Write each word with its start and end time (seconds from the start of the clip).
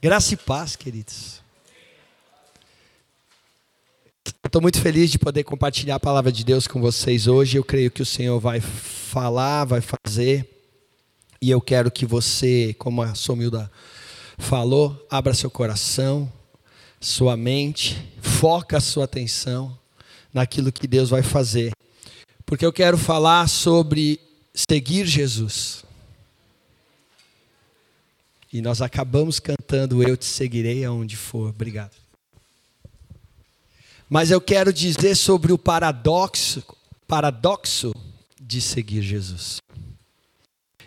Graça 0.00 0.34
e 0.34 0.36
paz, 0.36 0.76
queridos. 0.76 1.40
Estou 4.46 4.62
muito 4.62 4.80
feliz 4.80 5.10
de 5.10 5.18
poder 5.18 5.42
compartilhar 5.42 5.96
a 5.96 6.00
palavra 6.00 6.30
de 6.30 6.44
Deus 6.44 6.68
com 6.68 6.80
vocês 6.80 7.26
hoje. 7.26 7.56
Eu 7.56 7.64
creio 7.64 7.90
que 7.90 8.00
o 8.00 8.06
Senhor 8.06 8.38
vai 8.38 8.60
falar, 8.60 9.64
vai 9.64 9.80
fazer. 9.80 10.48
E 11.42 11.50
eu 11.50 11.60
quero 11.60 11.90
que 11.90 12.06
você, 12.06 12.76
como 12.78 13.02
a 13.02 13.16
Somilda 13.16 13.68
falou, 14.38 15.04
abra 15.10 15.34
seu 15.34 15.50
coração, 15.50 16.32
sua 17.00 17.36
mente, 17.36 17.96
foca 18.20 18.76
a 18.76 18.80
sua 18.80 19.04
atenção 19.04 19.76
naquilo 20.32 20.70
que 20.70 20.86
Deus 20.86 21.10
vai 21.10 21.24
fazer. 21.24 21.72
Porque 22.46 22.64
eu 22.64 22.72
quero 22.72 22.96
falar 22.96 23.48
sobre 23.48 24.20
seguir 24.54 25.06
Jesus. 25.06 25.87
E 28.52 28.62
nós 28.62 28.80
acabamos 28.80 29.38
cantando 29.38 30.02
Eu 30.02 30.16
te 30.16 30.24
seguirei 30.24 30.84
aonde 30.84 31.16
for. 31.16 31.50
Obrigado. 31.50 31.92
Mas 34.08 34.30
eu 34.30 34.40
quero 34.40 34.72
dizer 34.72 35.14
sobre 35.14 35.52
o 35.52 35.58
paradoxo, 35.58 36.62
paradoxo 37.06 37.94
de 38.40 38.60
seguir 38.60 39.02
Jesus. 39.02 39.58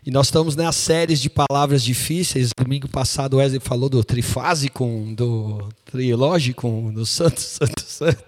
E 0.03 0.09
nós 0.09 0.27
estamos 0.27 0.55
nas 0.55 0.75
séries 0.75 1.21
de 1.21 1.29
palavras 1.29 1.83
difíceis. 1.83 2.49
Domingo 2.57 2.87
passado 2.87 3.35
o 3.35 3.37
Wesley 3.37 3.59
falou 3.59 3.87
do 3.87 4.03
trifásico, 4.03 4.83
do 5.15 5.69
trilógico, 5.85 6.91
do 6.91 7.05
santo, 7.05 7.39
santo, 7.39 7.81
santo. 7.81 8.23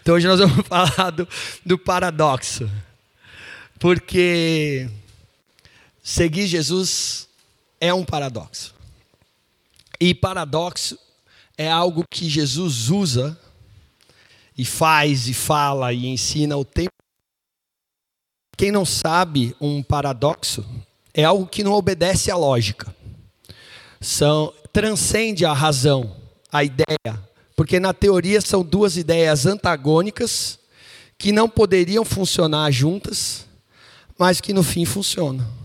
Então 0.00 0.14
hoje 0.14 0.28
nós 0.28 0.38
vamos 0.38 0.64
falar 0.68 1.10
do, 1.10 1.26
do 1.66 1.76
paradoxo. 1.76 2.70
Porque 3.80 4.88
seguir 6.00 6.46
Jesus 6.46 7.26
é 7.80 7.92
um 7.94 8.04
paradoxo. 8.04 8.74
E 9.98 10.14
paradoxo 10.14 10.98
é 11.56 11.70
algo 11.70 12.04
que 12.10 12.28
Jesus 12.28 12.90
usa 12.90 13.38
e 14.56 14.64
faz 14.64 15.26
e 15.26 15.34
fala 15.34 15.92
e 15.92 16.06
ensina 16.06 16.56
o 16.56 16.64
tempo. 16.64 16.90
Quem 18.56 18.70
não 18.70 18.84
sabe, 18.84 19.56
um 19.60 19.82
paradoxo 19.82 20.64
é 21.14 21.24
algo 21.24 21.46
que 21.46 21.64
não 21.64 21.72
obedece 21.72 22.30
à 22.30 22.36
lógica. 22.36 22.94
São 24.00 24.52
transcende 24.72 25.44
a 25.44 25.52
razão, 25.52 26.16
a 26.52 26.62
ideia, 26.62 27.28
porque 27.56 27.80
na 27.80 27.92
teoria 27.92 28.40
são 28.40 28.62
duas 28.62 28.96
ideias 28.96 29.46
antagônicas 29.46 30.58
que 31.18 31.32
não 31.32 31.48
poderiam 31.48 32.04
funcionar 32.04 32.70
juntas, 32.70 33.46
mas 34.18 34.40
que 34.40 34.52
no 34.52 34.62
fim 34.62 34.84
funcionam. 34.84 35.59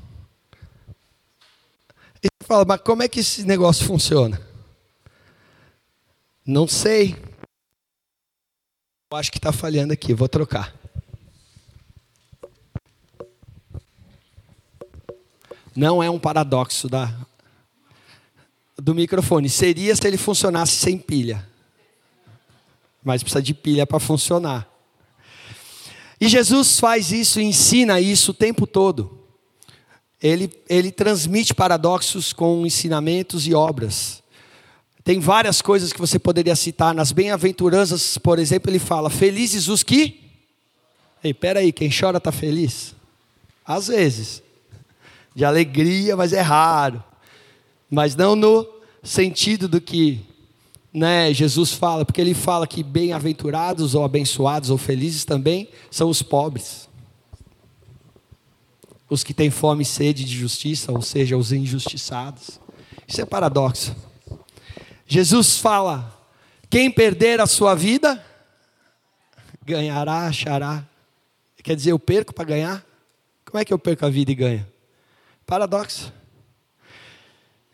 E 2.26 2.28
você 2.28 2.48
fala, 2.48 2.66
mas 2.66 2.82
como 2.82 3.04
é 3.04 3.08
que 3.08 3.20
esse 3.20 3.44
negócio 3.44 3.86
funciona? 3.86 4.42
Não 6.44 6.68
sei. 6.68 7.16
Eu 9.12 9.18
acho 9.18 9.32
que 9.32 9.38
está 9.38 9.52
falhando 9.52 9.94
aqui, 9.94 10.12
vou 10.12 10.28
trocar. 10.28 10.74
Não 15.76 16.02
é 16.02 16.10
um 16.10 16.18
paradoxo 16.18 16.90
da, 16.90 17.16
do 18.76 18.96
microfone. 18.96 19.48
Seria 19.48 19.96
se 19.96 20.08
ele 20.08 20.18
funcionasse 20.18 20.78
sem 20.78 20.98
pilha. 20.98 21.48
Mas 23.04 23.22
precisa 23.22 23.44
de 23.44 23.54
pilha 23.54 23.86
para 23.86 24.00
funcionar. 24.00 24.68
E 26.20 26.28
Jesus 26.28 26.80
faz 26.80 27.12
isso, 27.12 27.40
ensina 27.40 28.02
isso 28.02 28.32
o 28.32 28.34
tempo 28.34 28.66
todo. 28.66 29.25
Ele, 30.22 30.52
ele 30.70 30.92
transmite 30.92 31.54
paradoxos 31.54 32.34
com 32.34 32.66
ensinamentos 32.66 33.46
e 33.48 33.54
obras. 33.54 34.24
Tem 35.04 35.20
várias 35.20 35.62
coisas 35.62 35.94
que 35.94 36.00
você 36.00 36.18
poderia 36.18 36.56
citar. 36.56 36.94
Nas 36.94 37.12
bem-aventuranças, 37.12 38.18
por 38.18 38.40
exemplo, 38.40 38.72
ele 38.72 38.80
fala: 38.80 39.10
Felizes 39.10 39.68
os 39.68 39.84
que. 39.84 40.20
Ei, 41.24 41.34
peraí, 41.34 41.72
quem 41.72 41.90
chora 41.90 42.18
está 42.18 42.32
feliz? 42.32 42.96
Às 43.66 43.88
vezes. 43.88 44.42
De 45.36 45.44
alegria, 45.44 46.16
mas 46.16 46.34
é 46.34 46.42
raro. 46.42 47.04
Mas 47.90 48.16
não 48.16 48.36
no 48.36 48.68
sentido 49.04 49.68
do 49.68 49.80
que 49.80 50.26
né, 50.96 51.34
Jesus 51.34 51.74
fala, 51.74 52.06
porque 52.06 52.22
ele 52.22 52.34
fala 52.34 52.66
que 52.66 52.82
bem-aventurados 52.82 53.96
ou 53.96 54.06
abençoados 54.06 54.70
ou 54.70 54.78
felizes 54.78 55.26
também 55.26 55.68
são 55.92 56.10
os 56.10 56.22
pobres. 56.22 56.88
Os 59.10 59.24
que 59.24 59.34
têm 59.34 59.50
fome 59.50 59.84
e 59.84 59.86
sede 59.86 60.24
de 60.24 60.36
justiça, 60.36 60.92
ou 60.92 61.02
seja, 61.02 61.38
os 61.38 61.52
injustiçados. 61.52 62.60
Isso 63.08 63.22
é 63.22 63.26
paradoxo. 63.26 63.96
Jesus 65.06 65.58
fala: 65.58 66.12
quem 66.70 66.90
perder 66.90 67.40
a 67.40 67.46
sua 67.46 67.76
vida, 67.76 68.24
ganhará, 69.64 70.28
achará. 70.28 70.84
Quer 71.64 71.76
dizer, 71.76 71.92
eu 71.92 72.00
perco 72.00 72.34
para 72.34 72.46
ganhar? 72.46 72.86
Como 73.44 73.60
é 73.60 73.66
que 73.66 73.74
eu 73.74 73.80
perco 73.80 74.06
a 74.06 74.10
vida 74.10 74.32
e 74.32 74.36
ganho? 74.36 74.68
Paradoxo. 75.46 76.14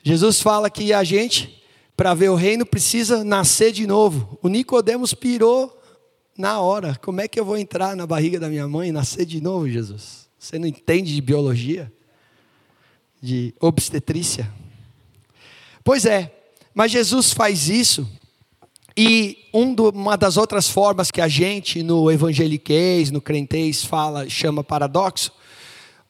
Jesus 0.03 0.41
fala 0.41 0.69
que 0.69 0.93
a 0.93 1.03
gente 1.03 1.61
para 1.95 2.15
ver 2.15 2.29
o 2.29 2.35
reino 2.35 2.65
precisa 2.65 3.23
nascer 3.23 3.71
de 3.71 3.85
novo. 3.85 4.39
O 4.41 4.47
Nicodemos 4.47 5.13
pirou 5.13 5.79
na 6.35 6.59
hora. 6.59 6.95
Como 6.95 7.21
é 7.21 7.27
que 7.27 7.39
eu 7.39 7.45
vou 7.45 7.57
entrar 7.57 7.95
na 7.95 8.07
barriga 8.07 8.39
da 8.39 8.49
minha 8.49 8.67
mãe 8.67 8.89
e 8.89 8.91
nascer 8.91 9.23
de 9.23 9.39
novo, 9.39 9.69
Jesus? 9.69 10.27
Você 10.41 10.57
não 10.57 10.65
entende 10.65 11.13
de 11.13 11.21
biologia? 11.21 11.93
De 13.21 13.53
obstetrícia? 13.59 14.51
Pois 15.83 16.03
é, 16.03 16.35
mas 16.73 16.91
Jesus 16.91 17.31
faz 17.31 17.69
isso 17.69 18.09
e 18.97 19.37
um 19.53 19.75
uma 19.93 20.17
das 20.17 20.37
outras 20.37 20.67
formas 20.67 21.11
que 21.11 21.21
a 21.21 21.27
gente 21.27 21.83
no 21.83 22.09
evangeliquez, 22.09 23.11
no 23.11 23.21
crentez 23.21 23.85
fala, 23.85 24.27
chama 24.27 24.63
paradoxo, 24.63 25.31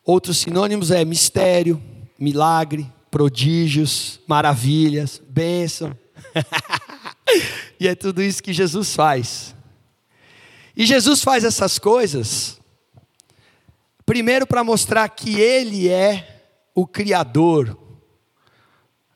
outros 0.05 0.37
sinônimos 0.37 0.91
é 0.91 1.03
mistério, 1.03 1.83
milagre, 2.17 2.89
prodígios, 3.11 4.21
maravilhas, 4.25 5.21
bênção. 5.27 5.93
e 7.77 7.85
é 7.85 7.95
tudo 7.95 8.23
isso 8.23 8.41
que 8.41 8.53
Jesus 8.53 8.95
faz. 8.95 9.53
E 10.73 10.85
Jesus 10.85 11.21
faz 11.21 11.43
essas 11.43 11.77
coisas, 11.77 12.60
primeiro 14.11 14.45
para 14.45 14.61
mostrar 14.61 15.07
que 15.07 15.39
Ele 15.39 15.87
é 15.87 16.43
o 16.75 16.85
Criador 16.85 17.77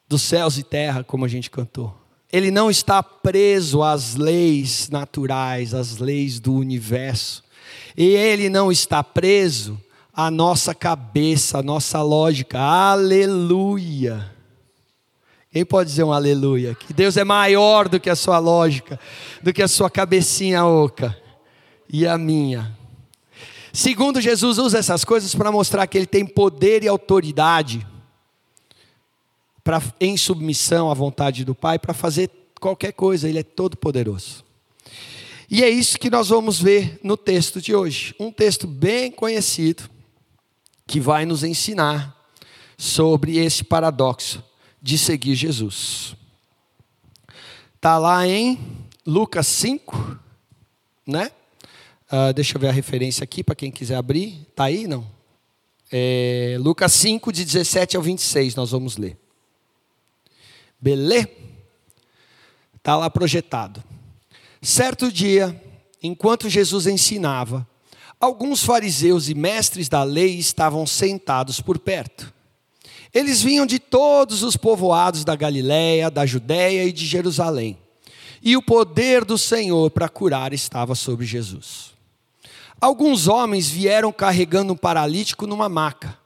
dos 0.08 0.22
céus 0.22 0.58
e 0.58 0.64
terra, 0.64 1.04
como 1.04 1.26
a 1.26 1.28
gente 1.28 1.52
cantou. 1.52 1.94
Ele 2.32 2.50
não 2.50 2.72
está 2.72 3.04
preso 3.04 3.84
às 3.84 4.16
leis 4.16 4.90
naturais, 4.90 5.74
às 5.74 5.98
leis 5.98 6.40
do 6.40 6.54
universo. 6.54 7.44
E 7.98 8.06
Ele 8.06 8.48
não 8.48 8.72
está 8.72 9.04
preso 9.04 9.78
a 10.14 10.32
nossa 10.32 10.74
cabeça, 10.74 11.58
a 11.58 11.64
nossa 11.64 12.02
lógica. 12.02 12.58
Aleluia. 12.58 14.32
Quem 15.52 15.66
pode 15.66 15.90
dizer 15.90 16.06
um 16.06 16.14
aleluia? 16.14 16.74
Que 16.74 16.94
Deus 16.94 17.18
é 17.18 17.26
maior 17.26 17.90
do 17.90 18.00
que 18.00 18.10
a 18.10 18.16
sua 18.16 18.40
lógica, 18.40 18.98
do 19.44 19.52
que 19.52 19.62
a 19.62 19.68
sua 19.68 19.90
cabecinha 19.90 20.66
oca 20.66 21.14
e 21.90 22.08
a 22.08 22.18
minha. 22.18 22.85
Segundo, 23.76 24.22
Jesus 24.22 24.58
usa 24.58 24.78
essas 24.78 25.04
coisas 25.04 25.36
para 25.36 25.52
mostrar 25.52 25.86
que 25.86 25.98
ele 25.98 26.06
tem 26.06 26.26
poder 26.26 26.82
e 26.82 26.88
autoridade 26.88 27.86
para 29.62 29.84
em 30.00 30.16
submissão 30.16 30.90
à 30.90 30.94
vontade 30.94 31.44
do 31.44 31.54
Pai 31.54 31.78
para 31.78 31.94
fazer 31.94 32.32
qualquer 32.58 32.94
coisa, 32.94 33.28
ele 33.28 33.40
é 33.40 33.44
todo 33.44 33.76
poderoso. 33.76 34.46
E 35.52 35.62
é 35.62 35.70
isso 35.70 36.00
que 36.00 36.10
nós 36.10 36.30
vamos 36.30 36.58
ver 36.58 37.02
no 37.04 37.18
texto 37.18 37.60
de 37.62 37.76
hoje, 37.76 38.16
um 38.18 38.32
texto 38.32 38.66
bem 38.66 39.12
conhecido, 39.12 39.90
que 40.88 41.02
vai 41.02 41.26
nos 41.26 41.44
ensinar 41.44 42.16
sobre 42.78 43.40
esse 43.40 43.62
paradoxo 43.62 44.42
de 44.82 44.98
seguir 44.98 45.36
Jesus. 45.36 46.16
Está 47.76 47.98
lá 47.98 48.26
em 48.26 48.58
Lucas 49.06 49.48
5, 49.48 50.18
né? 51.06 51.30
Uh, 52.12 52.32
deixa 52.34 52.56
eu 52.56 52.62
ver 52.62 52.68
a 52.68 52.72
referência 52.72 53.24
aqui 53.24 53.44
para 53.44 53.56
quem 53.56 53.72
quiser 53.72 53.96
abrir. 53.96 54.46
Está 54.50 54.66
aí? 54.66 54.88
Não? 54.88 55.06
É, 55.92 56.58
Lucas 56.60 56.94
5, 56.94 57.32
de 57.32 57.44
17 57.44 57.98
ao 57.98 58.04
26, 58.04 58.56
nós 58.56 58.72
vamos 58.72 58.98
ler. 58.98 59.18
Beleza? 60.80 61.30
Está 62.76 62.96
lá 62.96 63.10
projetado. 63.10 63.84
Certo 64.62 65.12
dia, 65.12 65.60
enquanto 66.04 66.50
Jesus 66.50 66.86
ensinava, 66.86 67.68
alguns 68.20 68.64
fariseus 68.64 69.28
e 69.28 69.34
mestres 69.34 69.90
da 69.90 70.04
lei 70.04 70.38
estavam 70.38 70.86
sentados 70.86 71.60
por 71.60 71.80
perto. 71.80 72.32
Eles 73.12 73.42
vinham 73.42 73.66
de 73.66 73.80
todos 73.80 74.44
os 74.44 74.56
povoados 74.56 75.24
da 75.24 75.36
Galiléia, 75.36 76.12
da 76.12 76.26
Judéia 76.26 76.84
e 76.84 76.92
de 76.92 77.06
Jerusalém. 77.06 77.78
E 78.44 78.56
o 78.56 78.62
poder 78.62 79.26
do 79.26 79.38
Senhor 79.38 79.90
para 79.90 80.10
curar 80.10 80.54
estava 80.54 80.94
sobre 80.94 81.26
Jesus. 81.26 81.95
Alguns 82.86 83.28
homens 83.28 83.68
vieram 83.68 84.12
carregando 84.12 84.74
um 84.74 84.78
paralítico 84.78 85.48
numa 85.48 85.68
maca. 85.68 86.20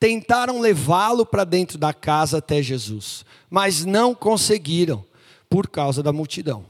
Tentaram 0.00 0.58
levá-lo 0.58 1.26
para 1.26 1.44
dentro 1.44 1.76
da 1.76 1.92
casa 1.92 2.38
até 2.38 2.62
Jesus, 2.62 3.26
mas 3.50 3.84
não 3.84 4.14
conseguiram 4.14 5.04
por 5.50 5.68
causa 5.68 6.02
da 6.02 6.10
multidão. 6.10 6.64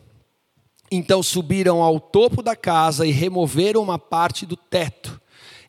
Então 0.91 1.23
subiram 1.23 1.85
ao 1.85 2.01
topo 2.01 2.43
da 2.43 2.57
casa 2.57 3.07
e 3.07 3.13
removeram 3.13 3.81
uma 3.81 3.97
parte 3.97 4.45
do 4.45 4.57
teto. 4.57 5.21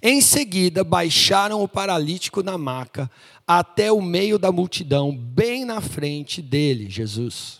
Em 0.01 0.19
seguida, 0.19 0.83
baixaram 0.83 1.62
o 1.62 1.68
paralítico 1.68 2.42
na 2.42 2.57
maca 2.57 3.07
até 3.48 3.92
o 3.92 4.01
meio 4.01 4.39
da 4.39 4.51
multidão, 4.51 5.15
bem 5.15 5.63
na 5.63 5.80
frente 5.80 6.42
dele, 6.42 6.89
Jesus. 6.89 7.60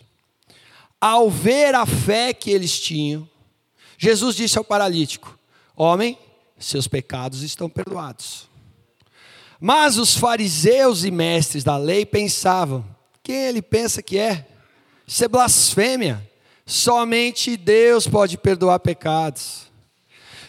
Ao 1.00 1.30
ver 1.30 1.76
a 1.76 1.86
fé 1.86 2.34
que 2.34 2.50
eles 2.50 2.80
tinham, 2.80 3.30
Jesus 3.96 4.36
disse 4.36 4.58
ao 4.58 4.64
paralítico: 4.64 5.38
Homem, 5.82 6.20
seus 6.60 6.90
pecados 6.90 7.42
estão 7.42 7.70
perdoados. 7.70 8.50
Mas 9.62 9.98
os 9.98 10.14
fariseus 10.14 11.06
e 11.06 11.10
mestres 11.10 11.64
da 11.64 11.78
lei 11.78 12.06
pensavam: 12.06 12.86
quem 13.24 13.46
ele 13.46 13.62
pensa 13.62 14.02
que 14.02 14.18
é? 14.18 14.46
Isso 15.08 15.24
é 15.24 15.30
blasfêmia. 15.30 16.30
Somente 16.66 17.56
Deus 17.56 18.06
pode 18.06 18.38
perdoar 18.38 18.80
pecados. 18.82 19.72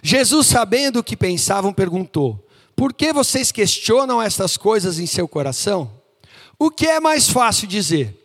Jesus, 0.02 0.48
sabendo 0.48 0.98
o 0.98 1.04
que 1.04 1.16
pensavam, 1.16 1.72
perguntou: 1.72 2.44
Por 2.74 2.92
que 2.92 3.12
vocês 3.12 3.52
questionam 3.52 4.20
estas 4.20 4.56
coisas 4.56 4.98
em 4.98 5.06
seu 5.06 5.28
coração? 5.28 6.02
O 6.58 6.72
que 6.72 6.88
é 6.88 6.98
mais 6.98 7.28
fácil 7.30 7.68
dizer? 7.68 8.16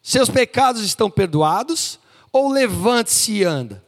Seus 0.00 0.30
pecados 0.30 0.84
estão 0.84 1.10
perdoados? 1.10 1.98
Ou 2.32 2.52
levante-se 2.52 3.32
e 3.32 3.44
anda? 3.44 3.84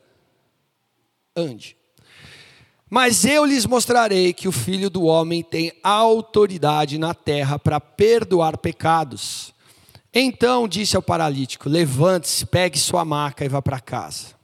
Ande. 1.36 1.77
Mas 2.90 3.24
eu 3.24 3.44
lhes 3.44 3.66
mostrarei 3.66 4.32
que 4.32 4.48
o 4.48 4.52
filho 4.52 4.88
do 4.88 5.04
homem 5.04 5.42
tem 5.42 5.72
autoridade 5.82 6.96
na 6.96 7.12
terra 7.12 7.58
para 7.58 7.78
perdoar 7.78 8.56
pecados. 8.56 9.52
Então 10.12 10.66
disse 10.66 10.96
ao 10.96 11.02
paralítico: 11.02 11.68
Levante-se, 11.68 12.46
pegue 12.46 12.78
sua 12.78 13.04
maca 13.04 13.44
e 13.44 13.48
vá 13.48 13.60
para 13.60 13.78
casa. 13.78 14.38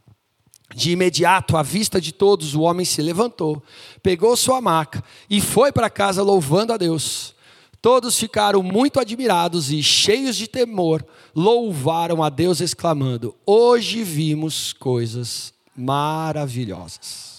De 0.74 0.90
imediato, 0.90 1.56
à 1.56 1.62
vista 1.62 2.00
de 2.00 2.12
todos, 2.12 2.54
o 2.54 2.62
homem 2.62 2.84
se 2.84 3.00
levantou, 3.00 3.62
pegou 4.02 4.36
sua 4.36 4.60
maca 4.60 5.02
e 5.30 5.40
foi 5.40 5.72
para 5.72 5.88
casa 5.88 6.22
louvando 6.22 6.72
a 6.72 6.76
Deus. 6.76 7.34
Todos 7.80 8.18
ficaram 8.18 8.62
muito 8.62 8.98
admirados 8.98 9.70
e, 9.70 9.82
cheios 9.82 10.36
de 10.36 10.48
temor, 10.48 11.04
louvaram 11.34 12.22
a 12.22 12.28
Deus, 12.28 12.60
exclamando: 12.60 13.34
Hoje 13.46 14.02
vimos 14.02 14.72
coisas 14.74 15.54
maravilhosas. 15.76 17.33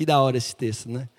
Que 0.00 0.06
da 0.06 0.18
hora 0.18 0.38
esse 0.38 0.56
texto, 0.56 0.88
né? 0.88 1.10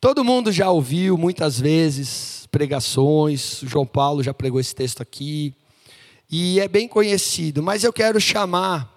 Todo 0.00 0.22
mundo 0.22 0.52
já 0.52 0.70
ouviu 0.70 1.18
muitas 1.18 1.58
vezes 1.58 2.46
pregações, 2.46 3.60
o 3.60 3.66
João 3.66 3.84
Paulo 3.84 4.22
já 4.22 4.32
pregou 4.32 4.60
esse 4.60 4.72
texto 4.72 5.02
aqui, 5.02 5.52
e 6.30 6.60
é 6.60 6.68
bem 6.68 6.86
conhecido, 6.86 7.60
mas 7.60 7.82
eu 7.82 7.92
quero 7.92 8.20
chamar 8.20 8.88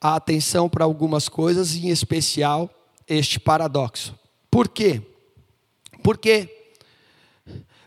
a 0.00 0.16
atenção 0.16 0.68
para 0.68 0.84
algumas 0.84 1.28
coisas, 1.28 1.76
em 1.76 1.88
especial 1.88 2.68
este 3.06 3.38
paradoxo. 3.38 4.18
Por 4.50 4.66
quê? 4.66 5.00
Porque, 6.02 6.74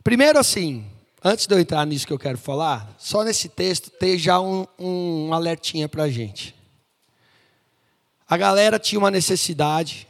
primeiro 0.06 0.40
assim, 0.40 0.86
antes 1.22 1.48
de 1.48 1.54
eu 1.54 1.60
entrar 1.60 1.86
nisso 1.86 2.08
que 2.08 2.14
eu 2.14 2.18
quero 2.18 2.38
falar, 2.38 2.96
só 2.98 3.26
nesse 3.26 3.50
texto 3.50 3.90
tem 3.90 4.18
já 4.18 4.40
um, 4.40 4.66
um 4.80 5.34
alertinha 5.34 5.90
para 5.90 6.04
a 6.04 6.10
gente. 6.10 6.56
A 8.26 8.38
galera 8.38 8.80
tinha 8.80 8.98
uma 8.98 9.12
necessidade, 9.12 10.08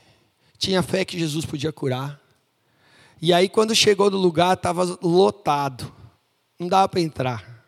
tinha 0.57 0.81
fé 0.81 1.03
que 1.03 1.19
Jesus 1.19 1.45
podia 1.45 1.71
curar, 1.71 2.23
e 3.25 3.31
aí, 3.31 3.47
quando 3.47 3.73
chegou 3.73 4.11
no 4.11 4.17
lugar, 4.17 4.53
estava 4.53 4.83
lotado. 5.01 5.89
Não 6.59 6.67
dava 6.67 6.89
para 6.89 7.00
entrar. 7.00 7.65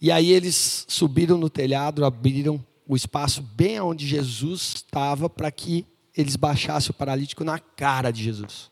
E 0.00 0.12
aí, 0.12 0.30
eles 0.30 0.84
subiram 0.86 1.36
no 1.36 1.50
telhado, 1.50 2.04
abriram 2.04 2.64
o 2.86 2.94
espaço 2.94 3.42
bem 3.42 3.80
onde 3.80 4.06
Jesus 4.06 4.74
estava, 4.76 5.28
para 5.28 5.50
que 5.50 5.84
eles 6.16 6.36
baixassem 6.36 6.92
o 6.92 6.94
paralítico 6.94 7.42
na 7.42 7.58
cara 7.58 8.12
de 8.12 8.22
Jesus. 8.22 8.70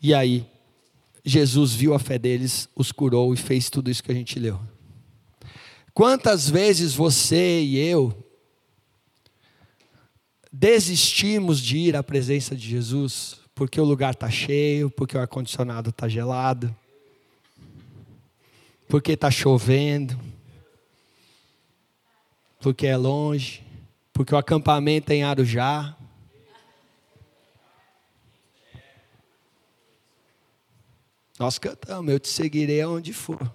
E 0.00 0.14
aí, 0.14 0.46
Jesus 1.24 1.72
viu 1.72 1.92
a 1.92 1.98
fé 1.98 2.20
deles, 2.20 2.68
os 2.76 2.92
curou 2.92 3.34
e 3.34 3.36
fez 3.36 3.68
tudo 3.68 3.90
isso 3.90 4.00
que 4.00 4.12
a 4.12 4.14
gente 4.14 4.38
leu. 4.38 4.60
Quantas 5.92 6.48
vezes 6.48 6.94
você 6.94 7.62
e 7.62 7.76
eu 7.78 8.14
desistimos 10.58 11.60
de 11.60 11.76
ir 11.76 11.96
à 11.96 12.02
presença 12.02 12.56
de 12.56 12.66
Jesus 12.66 13.38
porque 13.54 13.80
o 13.80 13.84
lugar 13.84 14.14
está 14.14 14.30
cheio, 14.30 14.90
porque 14.90 15.16
o 15.16 15.20
ar-condicionado 15.20 15.90
está 15.90 16.08
gelado, 16.08 16.74
porque 18.88 19.12
está 19.12 19.30
chovendo, 19.30 20.18
porque 22.60 22.86
é 22.86 22.96
longe, 22.96 23.62
porque 24.12 24.34
o 24.34 24.38
acampamento 24.38 25.10
é 25.10 25.16
em 25.16 25.24
Arujá. 25.24 25.94
Nós 31.38 31.58
cantamos, 31.58 32.10
eu 32.10 32.18
te 32.18 32.28
seguirei 32.28 32.80
aonde 32.80 33.12
for. 33.12 33.52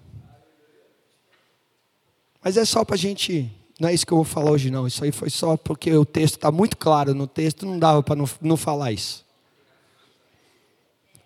Mas 2.43 2.57
é 2.57 2.65
só 2.65 2.85
para 2.85 2.95
a 2.95 2.99
gente. 2.99 3.51
Não 3.81 3.89
é 3.89 3.93
isso 3.93 4.05
que 4.05 4.13
eu 4.13 4.17
vou 4.17 4.25
falar 4.25 4.51
hoje, 4.51 4.69
não. 4.69 4.85
Isso 4.85 5.03
aí 5.03 5.11
foi 5.11 5.29
só 5.29 5.57
porque 5.57 5.91
o 5.93 6.05
texto 6.05 6.35
está 6.35 6.51
muito 6.51 6.77
claro 6.77 7.15
no 7.15 7.25
texto, 7.25 7.65
não 7.65 7.79
dava 7.79 8.03
para 8.03 8.15
não, 8.15 8.29
não 8.39 8.55
falar 8.55 8.91
isso 8.91 9.25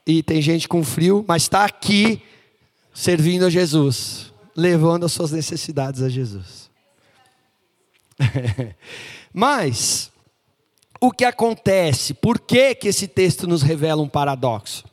e 0.06 0.22
tem 0.22 0.42
gente 0.42 0.68
com 0.68 0.84
frio, 0.84 1.26
mas 1.28 1.44
está 1.44 1.66
aqui 1.66 2.22
servindo 2.94 3.46
a 3.46 3.50
Jesus, 3.50 4.32
levando 4.56 5.06
as 5.06 5.12
suas 5.12 5.32
necessidades 5.32 6.02
a 6.02 6.10
Jesus. 6.10 6.70
mas, 9.34 10.12
o 11.02 11.12
que 11.12 11.26
acontece? 11.26 12.14
Por 12.14 12.40
que, 12.40 12.76
que 12.76 12.88
esse 12.88 13.08
texto 13.08 13.48
nos 13.48 13.64
revela 13.64 14.02
um 14.02 14.08
paradoxo? 14.08 14.86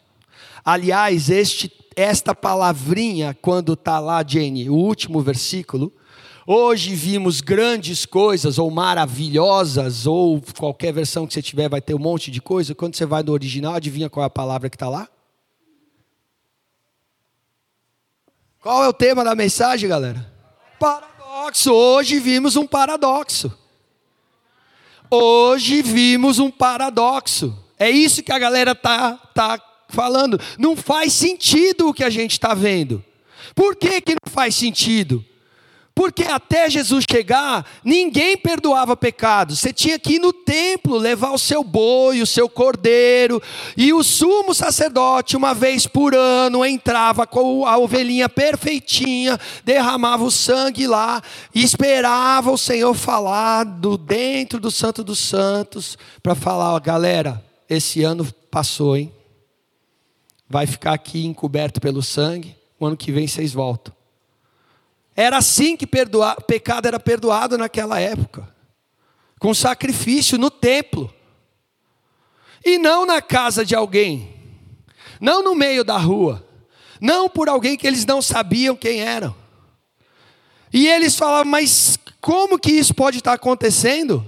Aliás, 0.64 1.29
este, 1.29 1.70
esta 1.94 2.35
palavrinha, 2.35 3.37
quando 3.41 3.75
está 3.75 3.99
lá, 3.99 4.25
Jenny, 4.26 4.70
o 4.70 4.75
último 4.75 5.20
versículo, 5.20 5.93
Hoje 6.46 6.94
vimos 6.94 7.40
grandes 7.40 8.04
coisas, 8.04 8.58
ou 8.58 8.68
maravilhosas, 8.70 10.06
ou 10.06 10.42
qualquer 10.58 10.92
versão 10.92 11.26
que 11.26 11.32
você 11.32 11.40
tiver 11.40 11.68
vai 11.68 11.80
ter 11.80 11.94
um 11.94 12.00
monte 12.00 12.32
de 12.32 12.42
coisa. 12.42 12.74
Quando 12.74 12.96
você 12.96 13.06
vai 13.06 13.22
no 13.22 13.32
original, 13.32 13.74
adivinha 13.74 14.10
qual 14.10 14.24
é 14.24 14.26
a 14.26 14.30
palavra 14.30 14.68
que 14.68 14.74
está 14.74 14.88
lá? 14.88 15.08
Qual 18.60 18.82
é 18.82 18.88
o 18.88 18.92
tema 18.92 19.22
da 19.22 19.34
mensagem, 19.36 19.88
galera? 19.88 20.32
Paradoxo. 20.80 21.72
Hoje 21.72 22.18
vimos 22.18 22.56
um 22.56 22.66
paradoxo. 22.66 23.56
Hoje 25.08 25.80
vimos 25.80 26.40
um 26.40 26.50
paradoxo. 26.50 27.56
É 27.78 27.88
isso 27.88 28.22
que 28.22 28.32
a 28.32 28.38
galera 28.38 28.75
tá, 28.75 29.14
tá 29.32 29.61
falando. 29.88 30.40
Não 30.58 30.76
faz 30.76 31.12
sentido 31.12 31.88
o 31.88 31.94
que 31.94 32.02
a 32.02 32.11
gente 32.11 32.32
está 32.32 32.52
vendo. 32.52 33.04
Por 33.54 33.76
que, 33.76 34.00
que 34.00 34.12
não 34.12 34.32
faz 34.32 34.56
sentido? 34.56 35.25
Porque 35.94 36.22
até 36.22 36.70
Jesus 36.70 37.04
chegar, 37.08 37.66
ninguém 37.84 38.37
perdoava 38.37 38.96
pecados. 38.96 39.58
Você 39.58 39.72
tinha 39.72 39.99
que 39.99 40.14
ir 40.14 40.18
no 40.18 40.32
templo, 40.32 40.96
levar 40.96 41.32
o 41.32 41.38
seu 41.38 41.62
boi, 41.62 42.22
o 42.22 42.26
seu 42.26 42.49
cordeiro, 42.49 43.42
e 43.76 43.92
o 43.92 44.02
sumo 44.02 44.54
sacerdote, 44.54 45.37
uma 45.37 45.52
vez 45.52 45.87
por 45.87 46.14
ano, 46.14 46.64
entrava 46.64 47.26
com 47.26 47.66
a 47.66 47.76
ovelhinha 47.76 48.26
perfeitinha, 48.26 49.38
derramava 49.64 50.25
o 50.25 50.30
sangue 50.30 50.87
lá, 50.87 51.22
e 51.54 51.62
esperava 51.62 52.50
o 52.50 52.58
Senhor 52.58 52.94
falar 52.94 53.64
do 53.64 53.99
dentro 53.99 54.58
do 54.58 54.70
Santo 54.70 55.04
dos 55.04 55.18
Santos, 55.18 55.99
para 56.22 56.34
falar: 56.34 56.72
ó, 56.72 56.80
galera, 56.80 57.44
esse 57.68 58.02
ano 58.02 58.26
passou, 58.50 58.96
hein? 58.96 59.12
Vai 60.49 60.66
ficar 60.66 60.94
aqui 60.94 61.26
encoberto 61.26 61.80
pelo 61.80 62.02
sangue, 62.02 62.56
o 62.80 62.87
ano 62.87 62.96
que 62.96 63.12
vem 63.12 63.26
vocês 63.26 63.52
voltam. 63.52 64.01
Era 65.14 65.38
assim 65.38 65.76
que 65.76 65.87
perdoar, 65.87 66.37
pecado 66.42 66.87
era 66.87 66.99
perdoado 66.99 67.59
naquela 67.59 68.00
época 68.00 68.52
com 69.42 69.52
sacrifício 69.52 70.38
no 70.38 70.49
templo, 70.52 71.12
e 72.64 72.78
não 72.78 73.04
na 73.04 73.21
casa 73.21 73.66
de 73.66 73.75
alguém, 73.75 74.33
não 75.21 75.42
no 75.42 75.52
meio 75.57 75.83
da 75.83 75.97
rua, 75.99 76.47
não 77.00 77.28
por 77.28 77.49
alguém 77.49 77.76
que 77.76 77.85
eles 77.85 78.07
não 78.07 78.23
sabiam 78.23 78.76
quem 78.76 79.00
eram. 79.00 79.35
E 80.73 80.87
eles 80.87 81.16
falavam, 81.16 81.50
mas 81.50 81.99
como 82.21 82.57
que 82.57 82.71
isso 82.71 82.95
pode 82.95 83.19
estar 83.19 83.33
acontecendo? 83.33 84.25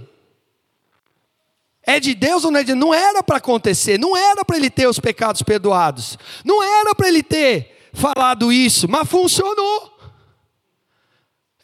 É 1.84 2.00
de 2.00 2.12
Deus 2.12 2.44
ou 2.44 2.50
não 2.50 2.58
é 2.58 2.64
de 2.64 2.72
Deus? 2.72 2.80
Não 2.80 2.92
era 2.92 3.22
para 3.22 3.36
acontecer, 3.36 4.00
não 4.00 4.16
era 4.16 4.44
para 4.44 4.56
ele 4.56 4.68
ter 4.68 4.88
os 4.88 4.98
pecados 4.98 5.42
perdoados, 5.42 6.18
não 6.44 6.60
era 6.60 6.92
para 6.92 7.06
ele 7.06 7.22
ter 7.22 7.88
falado 7.92 8.52
isso, 8.52 8.90
mas 8.90 9.08
funcionou. 9.08 9.93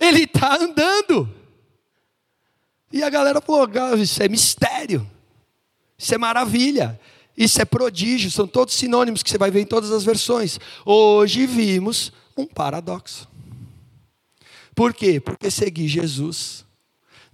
Ele 0.01 0.23
está 0.23 0.57
andando. 0.57 1.29
E 2.91 3.03
a 3.03 3.11
galera 3.11 3.41
falou: 3.41 3.69
isso 3.99 4.23
é 4.23 4.29
mistério, 4.29 5.09
isso 5.97 6.15
é 6.15 6.19
maravilha. 6.19 6.99
Isso 7.37 7.63
é 7.63 7.65
prodígio, 7.65 8.31
são 8.31 8.47
todos 8.47 8.75
sinônimos 8.75 9.23
que 9.23 9.31
você 9.31 9.39
vai 9.39 9.51
ver 9.51 9.61
em 9.61 9.65
todas 9.65 9.91
as 9.93 10.05
versões. 10.05 10.61
Hoje 10.85 11.47
vimos 11.47 12.13
um 12.37 12.45
paradoxo. 12.45 13.27
Por 14.75 14.93
quê? 14.93 15.19
Porque 15.19 15.51
seguir 15.51 15.89
Jesus 15.89 16.67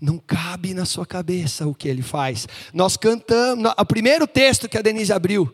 não 0.00 0.18
cabe 0.18 0.74
na 0.74 0.84
sua 0.84 1.04
cabeça 1.04 1.66
o 1.66 1.74
que 1.74 1.88
ele 1.88 2.02
faz. 2.02 2.46
Nós 2.72 2.96
cantamos, 2.96 3.72
o 3.76 3.84
primeiro 3.84 4.26
texto 4.26 4.68
que 4.68 4.78
a 4.78 4.82
Denise 4.82 5.12
abriu, 5.12 5.52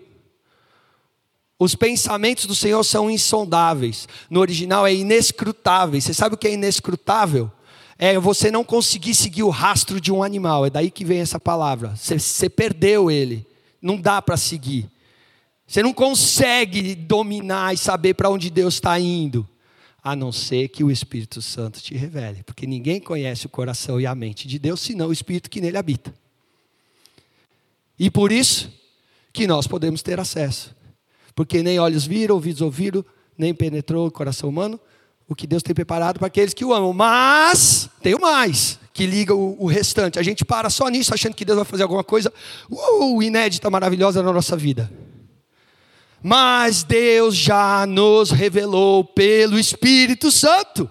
os 1.62 1.74
pensamentos 1.74 2.46
do 2.46 2.54
Senhor 2.54 2.82
são 2.82 3.10
insondáveis. 3.10 4.08
No 4.28 4.40
original 4.40 4.86
é 4.86 4.92
inescrutáveis. 4.92 6.04
Você 6.04 6.12
sabe 6.12 6.34
o 6.34 6.38
que 6.38 6.48
é 6.48 6.54
inescrutável? 6.54 7.50
É 7.96 8.18
você 8.18 8.50
não 8.50 8.64
conseguir 8.64 9.14
seguir 9.14 9.44
o 9.44 9.48
rastro 9.48 10.00
de 10.00 10.10
um 10.10 10.24
animal. 10.24 10.66
É 10.66 10.70
daí 10.70 10.90
que 10.90 11.04
vem 11.04 11.20
essa 11.20 11.38
palavra. 11.38 11.94
Você, 11.94 12.18
você 12.18 12.48
perdeu 12.48 13.10
ele. 13.10 13.46
Não 13.80 13.96
dá 13.96 14.20
para 14.20 14.36
seguir. 14.36 14.90
Você 15.66 15.82
não 15.82 15.92
consegue 15.92 16.96
dominar 16.96 17.72
e 17.72 17.78
saber 17.78 18.14
para 18.14 18.28
onde 18.28 18.50
Deus 18.50 18.74
está 18.74 18.98
indo 18.98 19.48
a 20.02 20.16
não 20.16 20.32
ser 20.32 20.68
que 20.68 20.82
o 20.82 20.90
Espírito 20.90 21.40
Santo 21.40 21.80
te 21.80 21.94
revele, 21.94 22.42
porque 22.42 22.66
ninguém 22.66 23.00
conhece 23.00 23.46
o 23.46 23.48
coração 23.48 24.00
e 24.00 24.06
a 24.06 24.14
mente 24.16 24.48
de 24.48 24.58
Deus 24.58 24.80
senão 24.80 25.08
o 25.08 25.12
Espírito 25.12 25.48
que 25.48 25.60
nele 25.60 25.78
habita. 25.78 26.12
E 27.96 28.10
por 28.10 28.32
isso 28.32 28.68
que 29.32 29.46
nós 29.46 29.68
podemos 29.68 30.02
ter 30.02 30.18
acesso, 30.18 30.74
porque 31.34 31.62
nem 31.62 31.78
olhos 31.78 32.06
viram, 32.06 32.34
ouvidos 32.34 32.60
ouviram, 32.60 33.04
nem 33.36 33.54
penetrou 33.54 34.06
o 34.06 34.10
coração 34.10 34.48
humano 34.48 34.78
o 35.28 35.34
que 35.34 35.46
Deus 35.46 35.62
tem 35.62 35.74
preparado 35.74 36.18
para 36.18 36.26
aqueles 36.26 36.52
que 36.52 36.64
o 36.64 36.74
amam. 36.74 36.92
Mas 36.92 37.88
tem 38.02 38.14
o 38.14 38.20
mais 38.20 38.78
que 38.92 39.06
liga 39.06 39.34
o, 39.34 39.56
o, 39.58 39.66
restante. 39.66 40.18
A 40.18 40.22
gente 40.22 40.44
para 40.44 40.68
só 40.68 40.88
nisso, 40.88 41.14
achando 41.14 41.34
que 41.34 41.44
Deus 41.44 41.56
vai 41.56 41.64
fazer 41.64 41.84
alguma 41.84 42.04
coisa 42.04 42.30
uh, 42.70 43.22
inédita, 43.22 43.70
maravilhosa 43.70 44.22
na 44.22 44.32
nossa 44.32 44.56
vida 44.56 44.90
mas 46.22 46.84
Deus 46.84 47.34
já 47.34 47.84
nos 47.84 48.30
revelou 48.30 49.02
pelo 49.02 49.58
Espírito 49.58 50.30
Santo. 50.30 50.88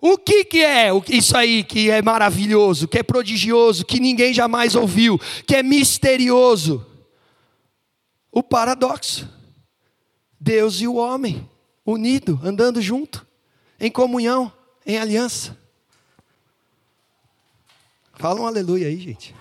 O 0.00 0.18
que, 0.18 0.44
que 0.44 0.64
é 0.64 0.90
isso 1.08 1.36
aí 1.36 1.62
que 1.62 1.90
é 1.90 2.02
maravilhoso, 2.02 2.88
que 2.88 2.98
é 2.98 3.02
prodigioso, 3.02 3.84
que 3.84 4.00
ninguém 4.00 4.34
jamais 4.34 4.74
ouviu, 4.74 5.20
que 5.46 5.54
é 5.54 5.62
misterioso? 5.62 6.84
O 8.30 8.42
paradoxo. 8.42 9.28
Deus 10.40 10.80
e 10.80 10.86
o 10.86 10.94
homem, 10.94 11.48
unido, 11.84 12.38
andando 12.44 12.80
junto, 12.80 13.26
em 13.80 13.90
comunhão, 13.90 14.52
em 14.86 14.98
aliança. 14.98 15.58
Fala 18.14 18.40
um 18.40 18.46
aleluia 18.46 18.86
aí, 18.86 18.98
gente. 18.98 19.34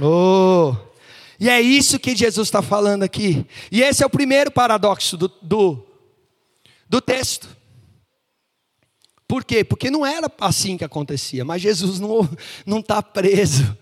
Oh! 0.00 0.74
E 1.38 1.50
é 1.50 1.60
isso 1.60 1.98
que 1.98 2.16
Jesus 2.16 2.48
está 2.48 2.62
falando 2.62 3.02
aqui. 3.02 3.46
E 3.70 3.82
esse 3.82 4.02
é 4.02 4.06
o 4.06 4.10
primeiro 4.10 4.50
paradoxo 4.50 5.16
do, 5.16 5.28
do, 5.42 5.86
do 6.88 7.00
texto. 7.00 7.48
Por 9.28 9.44
quê? 9.44 9.64
Porque 9.64 9.90
não 9.90 10.06
era 10.06 10.30
assim 10.40 10.78
que 10.78 10.84
acontecia, 10.84 11.44
mas 11.44 11.60
Jesus 11.60 11.98
não 11.98 12.78
está 12.78 13.02
preso 13.02 13.76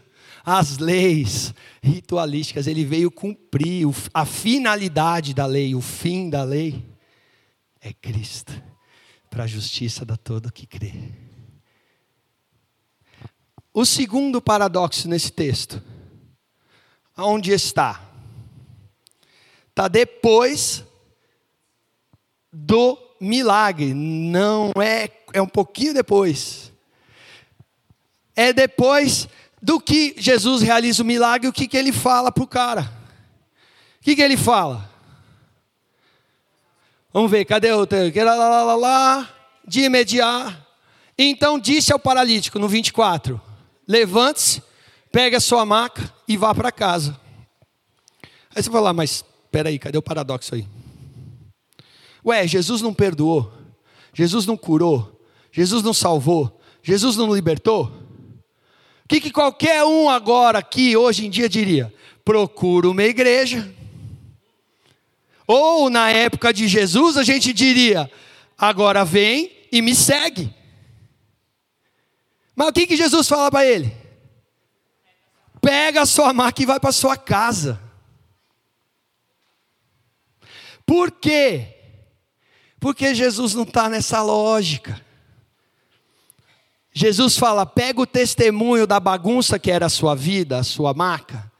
às 0.44 0.78
leis 0.78 1.54
ritualísticas, 1.82 2.66
ele 2.66 2.84
veio 2.84 3.10
cumprir 3.10 3.86
a 4.12 4.26
finalidade 4.26 5.32
da 5.32 5.46
lei, 5.46 5.74
o 5.74 5.80
fim 5.80 6.28
da 6.28 6.44
lei 6.44 6.84
é 7.80 7.92
Cristo, 7.92 8.52
para 9.30 9.44
a 9.44 9.46
justiça 9.48 10.04
da 10.04 10.16
todo 10.16 10.52
que 10.52 10.66
crê. 10.66 10.92
O 13.72 13.84
segundo 13.84 14.40
paradoxo 14.40 15.08
nesse 15.08 15.32
texto 15.32 15.82
Aonde 17.16 17.52
está? 17.52 18.00
Está 19.68 19.86
depois 19.86 20.84
do 22.52 22.98
milagre. 23.20 23.94
Não 23.94 24.72
é, 24.76 25.08
é 25.32 25.40
um 25.40 25.46
pouquinho 25.46 25.94
depois. 25.94 26.72
É 28.34 28.52
depois 28.52 29.28
do 29.64 29.80
que 29.80 30.14
Jesus 30.18 30.60
realiza 30.60 31.02
o 31.02 31.06
milagre, 31.06 31.48
o 31.48 31.52
que, 31.52 31.66
que 31.66 31.76
ele 31.76 31.90
fala 31.90 32.30
para 32.30 32.44
o 32.44 32.46
cara? 32.46 32.92
O 33.98 34.04
que, 34.04 34.14
que 34.14 34.20
ele 34.20 34.36
fala? 34.36 34.90
Vamos 37.10 37.30
ver, 37.30 37.46
cadê 37.46 37.72
o 37.72 37.88
lá, 38.24 38.74
lá, 38.74 39.34
de 39.66 39.80
imediato. 39.80 40.54
Então 41.16 41.58
disse 41.58 41.94
ao 41.94 41.98
paralítico 41.98 42.58
no 42.58 42.68
24: 42.68 43.40
Levante-se 43.88 44.62
Pega 45.10 45.36
a 45.36 45.40
sua 45.40 45.64
maca 45.64 46.12
e 46.26 46.36
vá 46.36 46.52
para 46.52 46.70
casa. 46.70 47.18
Aí 48.54 48.60
você 48.60 48.68
vai 48.68 48.82
lá, 48.82 48.92
mas 48.92 49.24
espera 49.44 49.68
aí, 49.68 49.78
cadê 49.78 49.96
o 49.96 50.02
paradoxo 50.02 50.56
aí? 50.56 50.66
Ué, 52.26 52.46
Jesus 52.48 52.82
não 52.82 52.92
perdoou, 52.92 53.52
Jesus 54.12 54.44
não 54.44 54.56
curou, 54.56 55.24
Jesus 55.52 55.84
não 55.84 55.94
salvou, 55.94 56.60
Jesus 56.82 57.16
não 57.16 57.32
libertou? 57.32 58.03
O 59.04 59.08
que, 59.08 59.20
que 59.20 59.30
qualquer 59.30 59.84
um 59.84 60.08
agora 60.08 60.58
aqui, 60.58 60.96
hoje 60.96 61.26
em 61.26 61.30
dia, 61.30 61.48
diria? 61.48 61.92
Procura 62.24 62.88
uma 62.88 63.02
igreja. 63.02 63.72
Ou 65.46 65.90
na 65.90 66.10
época 66.10 66.52
de 66.52 66.66
Jesus, 66.66 67.16
a 67.16 67.22
gente 67.22 67.52
diria: 67.52 68.10
agora 68.56 69.04
vem 69.04 69.50
e 69.70 69.82
me 69.82 69.94
segue. 69.94 70.52
Mas 72.56 72.68
o 72.68 72.72
que, 72.72 72.86
que 72.86 72.96
Jesus 72.96 73.28
fala 73.28 73.50
para 73.50 73.66
ele? 73.66 74.04
pega 75.64 76.02
a 76.02 76.06
sua 76.06 76.30
maca 76.34 76.62
e 76.62 76.66
vai 76.66 76.78
para 76.78 76.92
sua 76.92 77.16
casa. 77.16 77.80
Por 80.84 81.10
quê? 81.10 81.68
Porque 82.78 83.14
Jesus 83.14 83.54
não 83.54 83.62
está 83.62 83.88
nessa 83.88 84.22
lógica. 84.22 85.02
Jesus 86.94 87.36
fala: 87.36 87.66
pega 87.66 88.00
o 88.00 88.06
testemunho 88.06 88.86
da 88.86 89.00
bagunça 89.00 89.58
que 89.58 89.70
era 89.70 89.86
a 89.86 89.90
sua 89.90 90.14
vida, 90.14 90.58
a 90.58 90.62
sua 90.62 90.94
maca, 90.94 91.50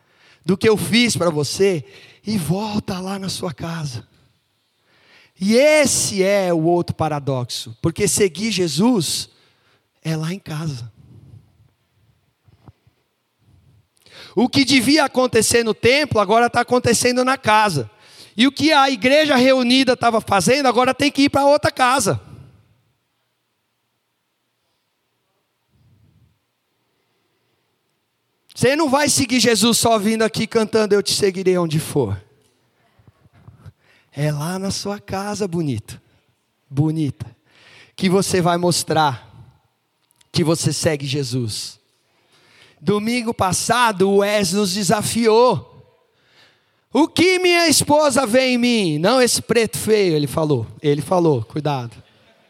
do 0.47 0.57
que 0.57 0.69
eu 0.69 0.77
fiz 0.77 1.17
para 1.17 1.29
você, 1.29 1.85
e 2.25 2.39
volta 2.39 3.01
lá 3.01 3.19
na 3.19 3.29
sua 3.29 3.53
casa. 3.53 4.07
E 5.39 5.57
esse 5.57 6.23
é 6.23 6.55
o 6.55 6.63
outro 6.63 6.95
paradoxo, 6.95 7.77
porque 7.83 8.07
seguir 8.07 8.53
Jesus 8.53 9.29
é 10.03 10.17
lá 10.17 10.33
em 10.33 10.39
casa. 10.39 10.93
O 14.37 14.49
que 14.49 14.65
devia 14.65 15.05
acontecer 15.05 15.65
no 15.65 15.75
templo, 15.75 16.21
agora 16.21 16.47
está 16.47 16.61
acontecendo 16.61 17.25
na 17.25 17.37
casa. 17.37 17.91
E 18.37 18.47
o 18.47 18.53
que 18.53 18.73
a 18.73 18.91
igreja 18.91 19.37
reunida 19.37 19.93
estava 19.93 20.21
fazendo, 20.21 20.67
agora 20.67 20.95
tem 20.95 21.11
que 21.11 21.23
ir 21.23 21.29
para 21.29 21.45
outra 21.45 21.71
casa. 21.71 22.21
Você 28.65 28.77
não 28.77 28.89
vai 28.89 29.11
seguir 29.11 29.41
Jesus 29.41 29.77
só 29.77 29.99
vindo 29.99 30.23
aqui 30.23 30.47
cantando, 30.47 30.95
eu 30.95 31.03
te 31.03 31.13
seguirei 31.13 31.59
onde 31.59 31.79
for. 31.79 32.19
É 34.11 34.33
lá 34.33 34.59
na 34.59 34.71
sua 34.71 34.99
casa, 34.99 35.47
bonito, 35.47 36.01
bonita, 36.71 37.27
que 37.95 38.09
você 38.09 38.41
vai 38.41 38.57
mostrar 38.57 39.31
que 40.33 40.43
você 40.43 40.73
segue 40.73 41.05
Jesus. 41.05 41.79
Domingo 42.81 43.35
passado, 43.35 44.09
o 44.09 44.17
Wes 44.21 44.55
nos 44.55 44.73
desafiou. 44.73 46.01
O 46.91 47.07
que 47.07 47.39
minha 47.39 47.69
esposa 47.69 48.27
vê 48.27 48.47
em 48.47 48.57
mim? 48.57 48.99
Não 48.99 49.21
esse 49.21 49.43
preto 49.43 49.77
feio, 49.77 50.17
ele 50.17 50.27
falou. 50.27 50.67
Ele 50.81 51.03
falou, 51.03 51.45
cuidado. 51.45 52.03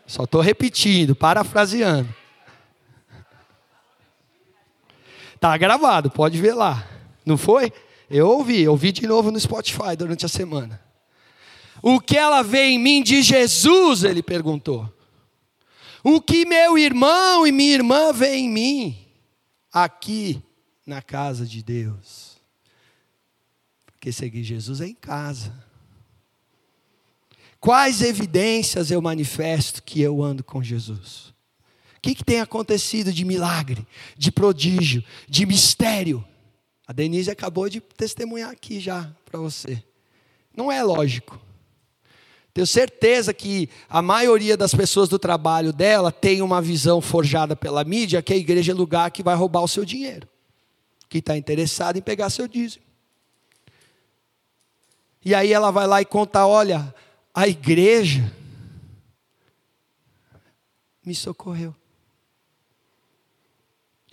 Só 0.07 0.23
estou 0.23 0.41
repetindo, 0.41 1.17
parafraseando. 1.17 2.15
Tá 5.45 5.59
gravado, 5.59 6.11
pode 6.11 6.41
ver 6.41 6.55
lá. 6.55 6.89
Não 7.27 7.37
foi? 7.37 7.71
Eu 8.09 8.29
ouvi, 8.29 8.67
ouvi 8.67 8.91
de 8.93 9.07
novo 9.07 9.31
no 9.31 9.39
Spotify 9.39 9.95
durante 9.95 10.25
a 10.25 10.29
semana. 10.29 10.81
O 11.83 12.01
que 12.01 12.17
ela 12.17 12.41
vê 12.41 12.69
em 12.69 12.79
mim 12.79 13.03
de 13.03 13.21
Jesus? 13.21 14.05
Ele 14.05 14.23
perguntou. 14.23 14.91
O 16.03 16.19
que 16.19 16.47
meu 16.47 16.79
irmão 16.79 17.47
e 17.47 17.53
minha 17.53 17.75
irmã 17.75 18.11
vê 18.11 18.37
em 18.37 18.49
mim? 18.49 19.05
aqui 19.75 20.41
na 20.87 21.03
casa 21.03 21.45
de 21.45 21.61
Deus. 21.61 22.39
Porque 23.85 24.13
seguir 24.13 24.45
Jesus 24.45 24.81
é 24.81 24.87
em 24.87 24.95
casa. 24.95 25.53
Quais 27.59 28.01
evidências 28.01 28.93
eu 28.93 29.03
manifesto 29.03 29.83
que 29.83 30.01
eu 30.01 30.23
ando 30.23 30.45
com 30.45 30.63
Jesus? 30.63 31.34
Que, 32.05 32.15
que 32.15 32.23
tem 32.23 32.39
acontecido 32.39 33.11
de 33.11 33.25
milagre, 33.25 33.87
de 34.15 34.31
prodígio, 34.31 35.03
de 35.27 35.47
mistério? 35.47 36.23
A 36.87 36.93
Denise 36.93 37.31
acabou 37.31 37.67
de 37.67 37.81
testemunhar 37.81 38.51
aqui 38.51 38.79
já 38.79 39.11
para 39.25 39.41
você. 39.41 39.83
Não 40.55 40.71
é 40.71 40.83
lógico. 40.83 41.41
Tenho 42.53 42.67
certeza 42.67 43.33
que 43.33 43.71
a 43.89 44.03
maioria 44.03 44.55
das 44.55 44.75
pessoas 44.75 45.09
do 45.09 45.19
trabalho 45.19 45.73
dela 45.73 46.13
tem 46.13 46.43
uma 46.43 46.61
visão 46.61 47.01
forjada 47.01 47.57
pela 47.57 47.83
mídia 47.85 48.21
que 48.21 48.35
a 48.35 48.37
igreja 48.37 48.73
é 48.73 48.75
lugar 48.75 49.11
que 49.11 49.23
vai 49.23 49.35
roubar 49.35 49.63
o 49.63 49.69
seu 49.69 49.83
dinheiro, 49.83 50.29
que 51.09 51.17
está 51.17 51.39
interessado 51.39 51.97
em 51.97 52.03
pegar 52.03 52.29
seu 52.29 52.47
dízimo. 52.47 52.85
E 55.25 55.35
aí 55.35 55.55
ela 55.55 55.71
vai 55.71 55.87
lá 55.87 56.03
e 56.03 56.05
conta: 56.05 56.47
olha, 56.47 56.95
a 57.33 57.49
igreja 57.49 58.31
me 61.03 61.15
socorreu. 61.15 61.75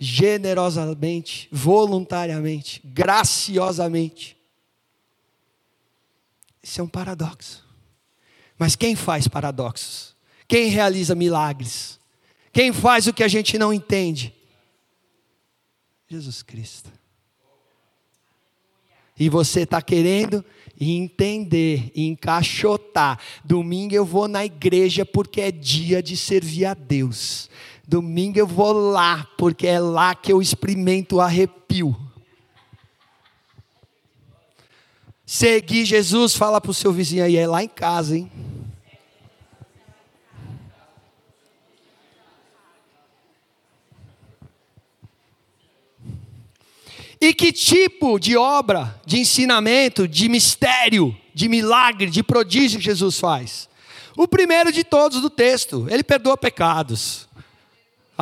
Generosamente, 0.04 1.48
voluntariamente, 1.52 2.80
graciosamente. 2.84 4.36
Isso 6.60 6.80
é 6.80 6.82
um 6.82 6.88
paradoxo. 6.88 7.64
Mas 8.58 8.74
quem 8.74 8.96
faz 8.96 9.28
paradoxos? 9.28 10.16
Quem 10.48 10.70
realiza 10.70 11.14
milagres? 11.14 12.00
Quem 12.52 12.72
faz 12.72 13.06
o 13.06 13.12
que 13.12 13.22
a 13.22 13.28
gente 13.28 13.56
não 13.56 13.72
entende? 13.72 14.34
Jesus 16.08 16.42
Cristo. 16.42 16.90
E 19.16 19.28
você 19.28 19.60
está 19.60 19.80
querendo 19.80 20.44
entender, 20.80 21.92
encaixotar. 21.94 23.20
Domingo 23.44 23.94
eu 23.94 24.04
vou 24.04 24.26
na 24.26 24.44
igreja 24.44 25.06
porque 25.06 25.40
é 25.40 25.52
dia 25.52 26.02
de 26.02 26.16
servir 26.16 26.64
a 26.64 26.74
Deus. 26.74 27.48
Domingo 27.86 28.38
eu 28.38 28.46
vou 28.46 28.72
lá 28.72 29.26
porque 29.36 29.66
é 29.66 29.80
lá 29.80 30.14
que 30.14 30.32
eu 30.32 30.40
experimento 30.40 31.16
o 31.16 31.20
arrepio. 31.20 31.96
Seguir 35.24 35.84
Jesus, 35.84 36.36
fala 36.36 36.60
para 36.60 36.70
o 36.70 36.74
seu 36.74 36.92
vizinho 36.92 37.24
aí, 37.24 37.36
é 37.36 37.46
lá 37.46 37.62
em 37.62 37.68
casa, 37.68 38.16
hein? 38.16 38.30
E 47.22 47.32
que 47.32 47.52
tipo 47.52 48.18
de 48.18 48.36
obra, 48.36 49.00
de 49.06 49.20
ensinamento, 49.20 50.08
de 50.08 50.28
mistério, 50.28 51.16
de 51.32 51.48
milagre, 51.48 52.10
de 52.10 52.20
prodígio 52.20 52.80
Jesus 52.80 53.18
faz? 53.18 53.68
O 54.16 54.26
primeiro 54.26 54.72
de 54.72 54.82
todos 54.82 55.20
do 55.20 55.30
texto, 55.30 55.86
ele 55.88 56.02
perdoa 56.02 56.36
pecados. 56.36 57.28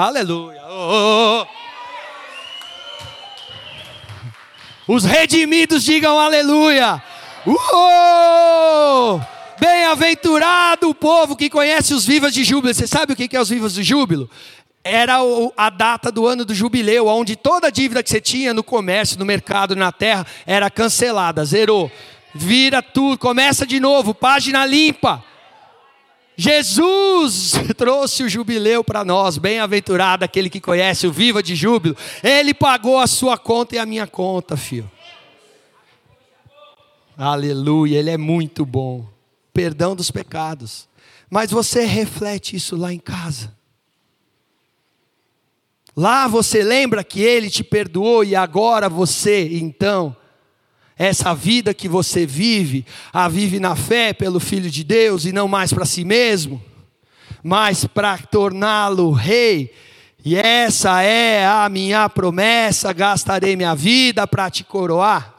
Aleluia. 0.00 0.62
Oh, 0.66 1.44
oh. 4.88 4.94
Os 4.94 5.04
redimidos 5.04 5.84
digam 5.84 6.18
aleluia. 6.18 7.02
Uh! 7.46 9.20
Bem-aventurado 9.60 10.88
o 10.88 10.94
povo 10.94 11.36
que 11.36 11.50
conhece 11.50 11.92
os 11.92 12.06
vivas 12.06 12.32
de 12.32 12.44
júbilo. 12.44 12.72
Você 12.72 12.86
sabe 12.86 13.12
o 13.12 13.16
que 13.16 13.36
é 13.36 13.40
os 13.40 13.50
vivas 13.50 13.74
de 13.74 13.82
júbilo? 13.82 14.30
era 14.82 15.18
a 15.58 15.68
data 15.68 16.10
do 16.10 16.26
ano 16.26 16.42
do 16.42 16.54
jubileu, 16.54 17.06
onde 17.06 17.36
toda 17.36 17.66
a 17.66 17.70
dívida 17.70 18.02
que 18.02 18.08
você 18.08 18.18
tinha 18.18 18.54
no 18.54 18.64
comércio, 18.64 19.18
no 19.18 19.26
mercado, 19.26 19.76
na 19.76 19.92
terra, 19.92 20.26
era 20.46 20.70
cancelada, 20.70 21.44
zerou. 21.44 21.92
Vira 22.34 22.80
tudo, 22.80 23.18
começa 23.18 23.66
de 23.66 23.78
novo, 23.78 24.14
página 24.14 24.64
limpa. 24.64 25.22
Jesus 26.40 27.52
trouxe 27.76 28.22
o 28.22 28.28
jubileu 28.28 28.82
para 28.82 29.04
nós, 29.04 29.36
bem-aventurado 29.36 30.24
aquele 30.24 30.48
que 30.48 30.58
conhece 30.58 31.06
o 31.06 31.12
viva 31.12 31.42
de 31.42 31.54
júbilo. 31.54 31.94
Ele 32.22 32.54
pagou 32.54 32.98
a 32.98 33.06
sua 33.06 33.36
conta 33.36 33.76
e 33.76 33.78
a 33.78 33.84
minha 33.84 34.06
conta, 34.06 34.56
filho. 34.56 34.90
Aleluia, 37.14 37.98
ele 37.98 38.08
é 38.08 38.16
muito 38.16 38.64
bom. 38.64 39.06
Perdão 39.52 39.94
dos 39.94 40.10
pecados. 40.10 40.88
Mas 41.28 41.50
você 41.50 41.84
reflete 41.84 42.56
isso 42.56 42.74
lá 42.74 42.90
em 42.90 42.98
casa. 42.98 43.54
Lá 45.94 46.26
você 46.26 46.62
lembra 46.62 47.04
que 47.04 47.20
Ele 47.20 47.50
te 47.50 47.62
perdoou 47.62 48.24
e 48.24 48.34
agora 48.34 48.88
você, 48.88 49.46
então, 49.58 50.16
essa 51.00 51.34
vida 51.34 51.72
que 51.72 51.88
você 51.88 52.26
vive, 52.26 52.84
a 53.10 53.26
vive 53.26 53.58
na 53.58 53.74
fé 53.74 54.12
pelo 54.12 54.38
Filho 54.38 54.70
de 54.70 54.84
Deus 54.84 55.24
e 55.24 55.32
não 55.32 55.48
mais 55.48 55.72
para 55.72 55.86
si 55.86 56.04
mesmo, 56.04 56.62
mas 57.42 57.86
para 57.86 58.18
torná-lo 58.18 59.10
rei. 59.10 59.72
E 60.22 60.36
essa 60.36 61.00
é 61.00 61.46
a 61.46 61.66
minha 61.70 62.06
promessa: 62.10 62.92
gastarei 62.92 63.56
minha 63.56 63.74
vida 63.74 64.26
para 64.26 64.50
te 64.50 64.62
coroar. 64.62 65.34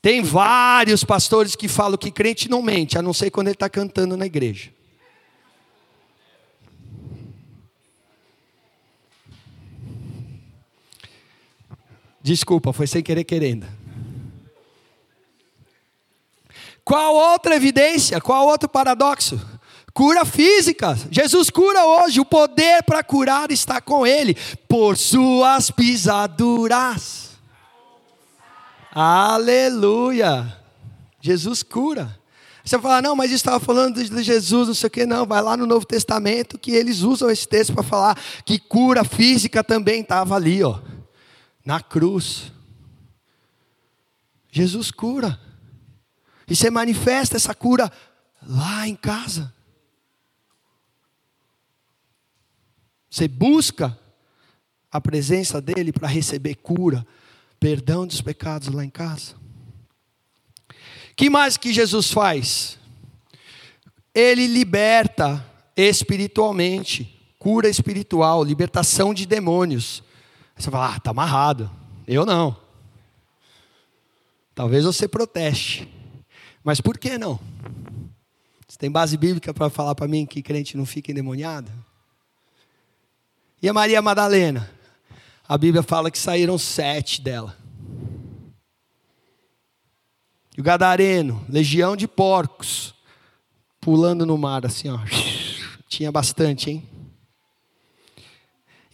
Tem 0.00 0.22
vários 0.22 1.02
pastores 1.02 1.56
que 1.56 1.66
falam 1.66 1.98
que 1.98 2.12
crente 2.12 2.48
não 2.48 2.62
mente, 2.62 2.96
a 2.96 3.02
não 3.02 3.12
ser 3.12 3.32
quando 3.32 3.48
ele 3.48 3.54
está 3.54 3.68
cantando 3.68 4.16
na 4.16 4.26
igreja. 4.26 4.70
Desculpa, 12.22 12.72
foi 12.72 12.86
sem 12.86 13.02
querer 13.02 13.24
querendo. 13.24 13.83
Qual 16.84 17.14
outra 17.14 17.56
evidência? 17.56 18.20
Qual 18.20 18.46
outro 18.46 18.68
paradoxo? 18.68 19.40
Cura 19.92 20.24
física. 20.24 20.98
Jesus 21.10 21.50
cura 21.50 21.84
hoje. 21.84 22.20
O 22.20 22.24
poder 22.24 22.82
para 22.82 23.02
curar 23.02 23.50
está 23.50 23.80
com 23.80 24.06
Ele. 24.06 24.36
Por 24.68 24.96
suas 24.96 25.70
pisaduras. 25.70 27.30
Aleluia. 28.92 30.56
Jesus 31.20 31.62
cura. 31.62 32.18
Você 32.64 32.78
fala, 32.78 33.02
não, 33.02 33.14
mas 33.14 33.30
estava 33.30 33.60
falando 33.60 34.02
de 34.02 34.22
Jesus, 34.22 34.68
não 34.68 34.74
sei 34.74 34.86
o 34.86 34.90
que, 34.90 35.04
não. 35.04 35.26
Vai 35.26 35.42
lá 35.42 35.56
no 35.56 35.66
Novo 35.66 35.84
Testamento 35.84 36.58
que 36.58 36.72
eles 36.72 37.00
usam 37.00 37.30
esse 37.30 37.46
texto 37.46 37.74
para 37.74 37.82
falar 37.82 38.18
que 38.44 38.58
cura 38.58 39.04
física 39.04 39.62
também 39.62 40.00
estava 40.00 40.34
ali, 40.34 40.62
ó 40.62 40.78
na 41.64 41.80
cruz. 41.80 42.52
Jesus 44.50 44.90
cura. 44.90 45.40
E 46.48 46.54
você 46.54 46.70
manifesta 46.70 47.36
essa 47.36 47.54
cura 47.54 47.90
lá 48.42 48.86
em 48.86 48.94
casa. 48.94 49.52
Você 53.10 53.28
busca 53.28 53.98
a 54.90 55.00
presença 55.00 55.60
dEle 55.60 55.92
para 55.92 56.08
receber 56.08 56.56
cura, 56.56 57.06
perdão 57.58 58.06
dos 58.06 58.20
pecados 58.20 58.68
lá 58.68 58.84
em 58.84 58.90
casa. 58.90 59.34
que 61.16 61.30
mais 61.30 61.56
que 61.56 61.72
Jesus 61.72 62.10
faz? 62.10 62.78
Ele 64.14 64.46
liberta 64.46 65.44
espiritualmente, 65.76 67.20
cura 67.38 67.68
espiritual, 67.68 68.44
libertação 68.44 69.14
de 69.14 69.26
demônios. 69.26 70.02
Você 70.56 70.70
fala, 70.70 70.94
ah, 70.94 70.96
está 70.96 71.10
amarrado. 71.10 71.70
Eu 72.06 72.26
não. 72.26 72.56
Talvez 74.54 74.84
você 74.84 75.08
proteste. 75.08 75.88
Mas 76.64 76.80
por 76.80 76.96
que 76.96 77.18
não? 77.18 77.38
Você 78.66 78.78
tem 78.78 78.90
base 78.90 79.18
bíblica 79.18 79.52
para 79.52 79.68
falar 79.68 79.94
para 79.94 80.08
mim 80.08 80.24
que 80.24 80.42
crente 80.42 80.78
não 80.78 80.86
fica 80.86 81.12
endemoniado? 81.12 81.70
E 83.62 83.68
a 83.68 83.72
Maria 83.72 84.00
Madalena? 84.00 84.70
A 85.46 85.58
Bíblia 85.58 85.82
fala 85.82 86.10
que 86.10 86.18
saíram 86.18 86.56
sete 86.56 87.20
dela. 87.20 87.54
E 90.56 90.60
o 90.60 90.64
Gadareno, 90.64 91.44
legião 91.48 91.94
de 91.94 92.08
porcos, 92.08 92.94
pulando 93.80 94.24
no 94.24 94.38
mar 94.38 94.64
assim, 94.64 94.88
ó. 94.88 94.98
Tinha 95.86 96.10
bastante, 96.10 96.70
hein? 96.70 96.88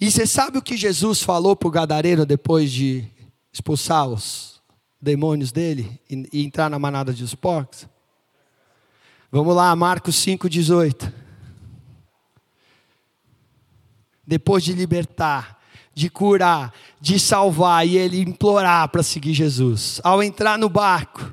E 0.00 0.11
você 0.11 0.26
sabe 0.26 0.59
o 0.59 0.62
que 0.62 0.76
Jesus 0.76 1.22
falou 1.22 1.54
para 1.54 1.68
o 1.68 1.70
Gadareno 1.70 2.26
depois 2.26 2.72
de 2.72 3.06
expulsar 3.52 4.09
os 4.09 4.49
demônios 5.00 5.52
dele 5.52 6.00
e, 6.08 6.28
e 6.32 6.44
entrar 6.44 6.68
na 6.68 6.78
manada 6.78 7.12
dos 7.12 7.34
porcos? 7.34 7.86
Vamos 9.32 9.54
lá, 9.54 9.74
Marcos 9.76 10.16
5,18. 10.16 11.12
Depois 14.26 14.62
de 14.62 14.72
libertar, 14.72 15.60
de 15.94 16.08
curar, 16.08 16.72
de 17.00 17.18
salvar 17.18 17.86
e 17.86 17.96
ele 17.96 18.20
implorar 18.20 18.88
para 18.88 19.02
seguir 19.02 19.34
Jesus. 19.34 20.00
Ao 20.02 20.22
entrar 20.22 20.58
no 20.58 20.68
barco, 20.68 21.32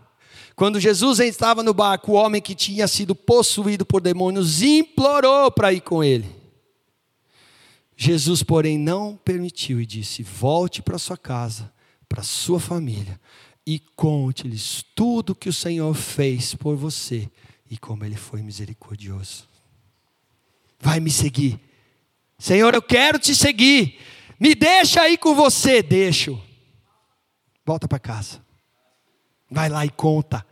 quando 0.55 0.79
Jesus 0.79 1.19
estava 1.19 1.61
no 1.61 1.73
barco, 1.73 2.11
o 2.11 2.15
homem 2.15 2.41
que 2.41 2.55
tinha 2.55 2.87
sido 2.87 3.15
possuído 3.15 3.85
por 3.85 4.01
demônios 4.01 4.61
implorou 4.61 5.51
para 5.51 5.71
ir 5.71 5.81
com 5.81 6.03
ele. 6.03 6.35
Jesus, 7.95 8.43
porém, 8.43 8.77
não 8.77 9.15
permitiu 9.15 9.79
e 9.79 9.85
disse: 9.85 10.21
Volte 10.21 10.81
para 10.81 10.97
sua 10.97 11.17
casa, 11.17 11.71
para 12.07 12.23
sua 12.23 12.59
família, 12.59 13.19
e 13.67 13.79
conte-lhes 13.97 14.81
tudo 14.95 15.35
que 15.35 15.49
o 15.49 15.53
Senhor 15.53 15.93
fez 15.93 16.55
por 16.55 16.77
você 16.77 17.29
e 17.69 17.77
como 17.77 18.05
ele 18.05 18.15
foi 18.15 18.41
misericordioso. 18.41 19.45
Vai 20.79 21.01
me 21.01 21.11
seguir. 21.11 21.59
Senhor, 22.39 22.73
eu 22.73 22.81
quero 22.81 23.19
te 23.19 23.35
seguir. 23.35 23.99
Me 24.39 24.55
deixa 24.55 25.01
aí 25.01 25.17
com 25.17 25.35
você. 25.35 25.83
Deixo. 25.83 26.41
Volta 27.65 27.89
para 27.89 27.99
casa. 27.99 28.41
Vai 29.51 29.67
lá 29.67 29.85
e 29.85 29.89
conta 29.89 30.47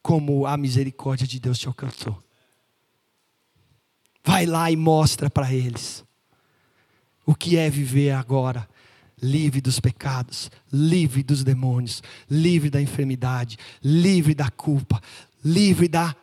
como 0.00 0.46
a 0.46 0.56
misericórdia 0.56 1.26
de 1.26 1.38
Deus 1.38 1.58
te 1.58 1.68
alcançou. 1.68 2.18
Vai 4.24 4.46
lá 4.46 4.70
e 4.70 4.76
mostra 4.76 5.28
para 5.28 5.52
eles 5.52 6.02
o 7.26 7.34
que 7.34 7.58
é 7.58 7.68
viver 7.68 8.12
agora 8.12 8.66
livre 9.24 9.62
dos 9.62 9.80
pecados, 9.80 10.50
livre 10.70 11.22
dos 11.22 11.42
demônios, 11.42 12.02
livre 12.30 12.68
da 12.68 12.80
enfermidade, 12.80 13.56
livre 13.82 14.34
da 14.34 14.50
culpa, 14.50 15.00
livre 15.42 15.88
da 15.88 16.14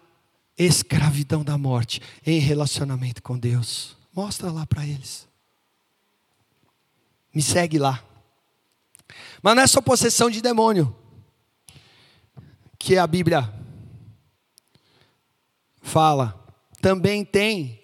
escravidão 0.55 1.43
da 1.43 1.57
morte, 1.57 1.99
em 2.23 2.39
relacionamento 2.39 3.23
com 3.23 3.39
Deus. 3.39 3.97
Mostra 4.13 4.51
lá 4.51 4.67
para 4.67 4.85
eles. 4.85 5.27
Me 7.33 7.41
segue 7.41 7.79
lá. 7.79 8.03
Mas 9.41 9.55
não 9.55 9.63
é 9.63 9.67
só 9.67 9.81
possessão 9.81 10.29
de 10.29 10.39
demônio 10.39 10.95
que 12.77 12.97
a 12.97 13.07
Bíblia 13.07 13.51
fala. 15.81 16.37
Também 16.79 17.25
tem, 17.25 17.81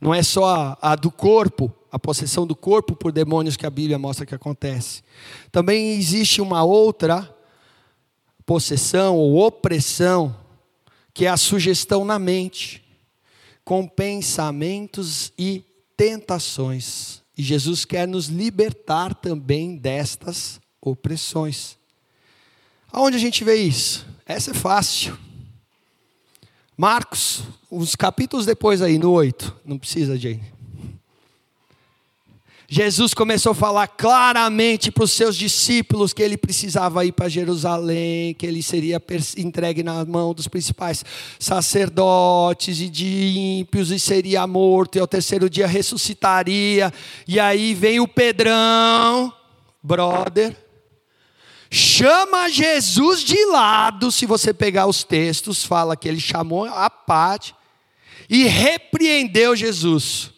não 0.00 0.14
é 0.14 0.22
só 0.22 0.78
a, 0.80 0.92
a 0.92 0.96
do 0.96 1.10
corpo, 1.10 1.74
a 1.94 1.98
possessão 2.00 2.44
do 2.44 2.56
corpo 2.56 2.96
por 2.96 3.12
demônios 3.12 3.56
que 3.56 3.64
a 3.64 3.70
Bíblia 3.70 3.96
mostra 3.96 4.26
que 4.26 4.34
acontece. 4.34 5.00
Também 5.52 5.92
existe 5.92 6.42
uma 6.42 6.64
outra 6.64 7.32
possessão 8.44 9.16
ou 9.16 9.36
opressão, 9.36 10.36
que 11.14 11.24
é 11.24 11.28
a 11.28 11.36
sugestão 11.36 12.04
na 12.04 12.18
mente, 12.18 12.82
com 13.64 13.86
pensamentos 13.86 15.32
e 15.38 15.62
tentações. 15.96 17.22
E 17.38 17.44
Jesus 17.44 17.84
quer 17.84 18.08
nos 18.08 18.26
libertar 18.26 19.14
também 19.14 19.76
destas 19.76 20.60
opressões. 20.80 21.78
Aonde 22.90 23.18
a 23.18 23.20
gente 23.20 23.44
vê 23.44 23.54
isso? 23.54 24.04
Essa 24.26 24.50
é 24.50 24.54
fácil. 24.54 25.16
Marcos, 26.76 27.44
uns 27.70 27.94
capítulos 27.94 28.44
depois 28.44 28.82
aí, 28.82 28.98
no 28.98 29.12
8, 29.12 29.60
não 29.64 29.78
precisa, 29.78 30.18
Jane. 30.18 30.53
Jesus 32.68 33.12
começou 33.12 33.52
a 33.52 33.54
falar 33.54 33.86
claramente 33.86 34.90
para 34.90 35.04
os 35.04 35.12
seus 35.12 35.36
discípulos 35.36 36.14
que 36.14 36.22
ele 36.22 36.36
precisava 36.36 37.04
ir 37.04 37.12
para 37.12 37.28
Jerusalém, 37.28 38.32
que 38.34 38.46
ele 38.46 38.62
seria 38.62 39.02
entregue 39.36 39.82
na 39.82 40.04
mão 40.04 40.32
dos 40.32 40.48
principais 40.48 41.04
sacerdotes 41.38 42.80
e 42.80 42.88
de 42.88 43.58
ímpios 43.60 43.90
e 43.90 43.98
seria 43.98 44.46
morto, 44.46 44.96
e 44.96 45.00
ao 45.00 45.06
terceiro 45.06 45.50
dia 45.50 45.66
ressuscitaria. 45.66 46.92
E 47.28 47.38
aí 47.38 47.74
vem 47.74 48.00
o 48.00 48.08
Pedrão, 48.08 49.32
brother, 49.82 50.56
chama 51.70 52.48
Jesus 52.48 53.20
de 53.20 53.44
lado, 53.46 54.10
se 54.10 54.24
você 54.24 54.54
pegar 54.54 54.86
os 54.86 55.04
textos, 55.04 55.64
fala 55.64 55.96
que 55.96 56.08
ele 56.08 56.20
chamou 56.20 56.64
a 56.64 56.88
parte 56.88 57.54
e 58.28 58.44
repreendeu 58.44 59.54
Jesus. 59.54 60.33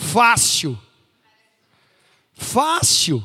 Fácil. 0.00 0.80
Fácil. 2.32 3.22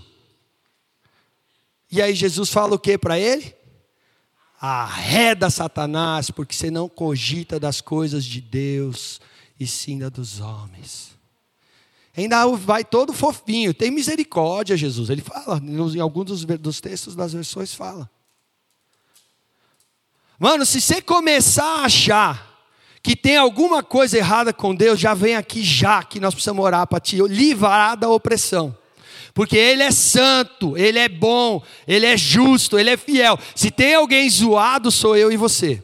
E 1.89 2.01
aí 2.01 2.13
Jesus 2.13 2.49
fala 2.49 2.75
o 2.75 2.79
que 2.79 2.97
para 2.97 3.17
ele? 3.17 3.55
Arreda 4.59 5.49
Satanás, 5.49 6.29
porque 6.29 6.53
você 6.53 6.69
não 6.69 6.89
cogita 6.89 7.59
das 7.59 7.79
coisas 7.79 8.25
de 8.25 8.41
Deus 8.41 9.21
e 9.57 9.65
sim 9.65 9.99
da 9.99 10.09
dos 10.09 10.41
homens. 10.41 11.15
Ainda 12.15 12.45
vai 12.47 12.83
todo 12.83 13.13
fofinho, 13.13 13.73
tem 13.73 13.89
misericórdia, 13.89 14.75
Jesus. 14.75 15.09
Ele 15.09 15.21
fala, 15.21 15.59
em 15.59 15.99
alguns 15.99 16.25
dos, 16.25 16.45
dos 16.45 16.81
textos 16.81 17.15
das 17.15 17.33
versões 17.33 17.73
fala. 17.73 18.09
Mano, 20.38 20.65
se 20.65 20.81
você 20.81 21.01
começar 21.01 21.81
a 21.81 21.85
achar 21.85 22.55
que 23.06 23.15
tem 23.15 23.38
alguma 23.38 23.84
coisa 23.84 24.18
errada 24.18 24.52
com 24.52 24.74
Deus, 24.74 25.00
já 25.00 25.13
vem 25.13 25.36
aqui 25.36 25.62
já 25.62 26.02
que 26.02 26.20
nós 26.20 26.34
precisamos 26.34 26.65
orar 26.65 26.88
para 26.88 27.00
te 27.00 27.18
livrar 27.22 27.96
da 27.96 28.10
opressão. 28.10 28.76
Porque 29.32 29.56
Ele 29.56 29.84
é 29.84 29.91
santo, 29.91 30.76
Ele 30.76 30.98
é 30.98 31.08
bom, 31.08 31.62
Ele 31.88 32.08
é 32.08 32.18
justo, 32.18 32.80
Ele 32.80 32.89
é 32.89 32.98
fiel. 32.98 33.38
Se 33.54 33.70
tem 33.70 33.94
alguém 33.94 34.28
zoado, 34.28 34.89
sou 34.89 35.15
eu 35.15 35.32
e 35.32 35.38
você. 35.38 35.84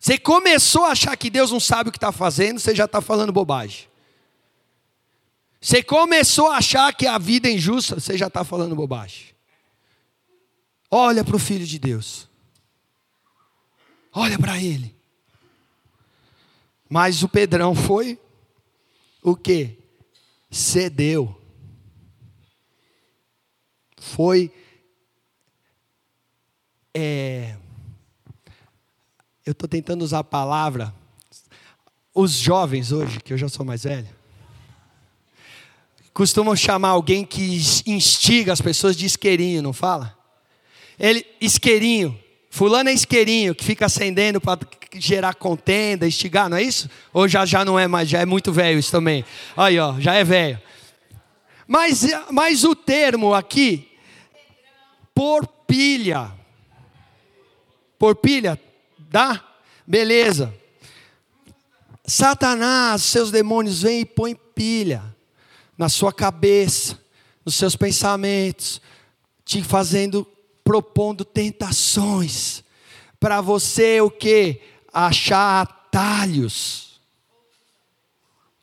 Você 0.00 0.16
começou 0.16 0.86
a 0.86 0.92
achar 0.92 1.14
que 1.14 1.28
Deus 1.28 1.52
não 1.52 1.60
sabe 1.60 1.90
o 1.90 1.92
que 1.92 1.98
está 1.98 2.10
fazendo, 2.10 2.58
você 2.58 2.74
já 2.74 2.86
está 2.86 3.02
falando 3.02 3.30
bobagem. 3.30 3.88
Você 5.60 5.82
começou 5.82 6.50
a 6.50 6.56
achar 6.56 6.94
que 6.94 7.06
a 7.06 7.18
vida 7.18 7.46
é 7.46 7.52
injusta, 7.52 8.00
você 8.00 8.16
já 8.16 8.28
está 8.28 8.42
falando 8.42 8.74
bobagem. 8.74 9.26
Olha 10.90 11.22
para 11.22 11.36
o 11.36 11.38
Filho 11.38 11.66
de 11.66 11.78
Deus. 11.78 12.27
Olha 14.18 14.36
para 14.36 14.60
ele. 14.60 14.92
Mas 16.88 17.22
o 17.22 17.28
Pedrão 17.28 17.72
foi 17.72 18.18
o 19.22 19.36
que? 19.36 19.78
Cedeu. 20.50 21.40
Foi. 23.96 24.52
É, 26.92 27.56
eu 29.46 29.52
estou 29.52 29.68
tentando 29.68 30.02
usar 30.02 30.18
a 30.18 30.24
palavra. 30.24 30.92
Os 32.12 32.32
jovens 32.32 32.90
hoje, 32.90 33.20
que 33.20 33.32
eu 33.32 33.38
já 33.38 33.48
sou 33.48 33.64
mais 33.64 33.84
velho, 33.84 34.08
costumam 36.12 36.56
chamar 36.56 36.88
alguém 36.88 37.24
que 37.24 37.60
instiga 37.86 38.52
as 38.52 38.60
pessoas 38.60 38.96
de 38.96 39.06
isqueirinho, 39.06 39.62
não 39.62 39.72
fala? 39.72 40.18
Ele, 40.98 41.24
isqueirinho. 41.40 42.18
Fulano 42.50 42.88
é 42.88 42.92
isqueirinho, 42.92 43.54
que 43.54 43.64
fica 43.64 43.86
acendendo 43.86 44.40
para 44.40 44.60
gerar 44.94 45.34
contenda, 45.34 46.06
instigar, 46.06 46.48
não 46.48 46.56
é 46.56 46.62
isso? 46.62 46.88
Ou 47.12 47.28
já, 47.28 47.44
já 47.44 47.64
não 47.64 47.78
é 47.78 47.86
mais, 47.86 48.08
já 48.08 48.20
é 48.20 48.26
muito 48.26 48.52
velho 48.52 48.78
isso 48.78 48.90
também. 48.90 49.24
Aí, 49.56 49.78
ó, 49.78 49.98
já 50.00 50.14
é 50.14 50.24
velho. 50.24 50.60
Mas, 51.66 52.06
mas 52.30 52.64
o 52.64 52.74
termo 52.74 53.34
aqui, 53.34 53.88
porpilha. 55.14 56.32
Porpilha, 57.98 58.58
dá? 58.98 59.44
Beleza. 59.86 60.54
Satanás, 62.06 63.02
seus 63.02 63.30
demônios 63.30 63.82
vêm 63.82 64.00
e 64.00 64.06
põem 64.06 64.34
pilha 64.34 65.02
na 65.76 65.88
sua 65.88 66.12
cabeça, 66.12 66.98
nos 67.44 67.54
seus 67.54 67.76
pensamentos, 67.76 68.80
te 69.44 69.62
fazendo 69.62 70.26
propondo 70.68 71.24
tentações 71.24 72.62
para 73.18 73.40
você 73.40 74.02
o 74.02 74.10
que? 74.10 74.60
Achar 74.92 75.62
atalhos. 75.62 77.00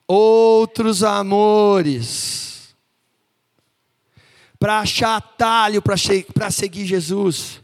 Outros 0.07 1.01
amores. 1.01 2.75
Para 4.59 4.81
achar 4.81 5.15
atalho 5.15 5.81
para 5.81 6.51
seguir 6.51 6.85
Jesus. 6.85 7.59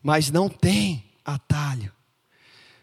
Mas 0.00 0.30
não 0.30 0.48
tem 0.48 1.04
atalho. 1.24 1.92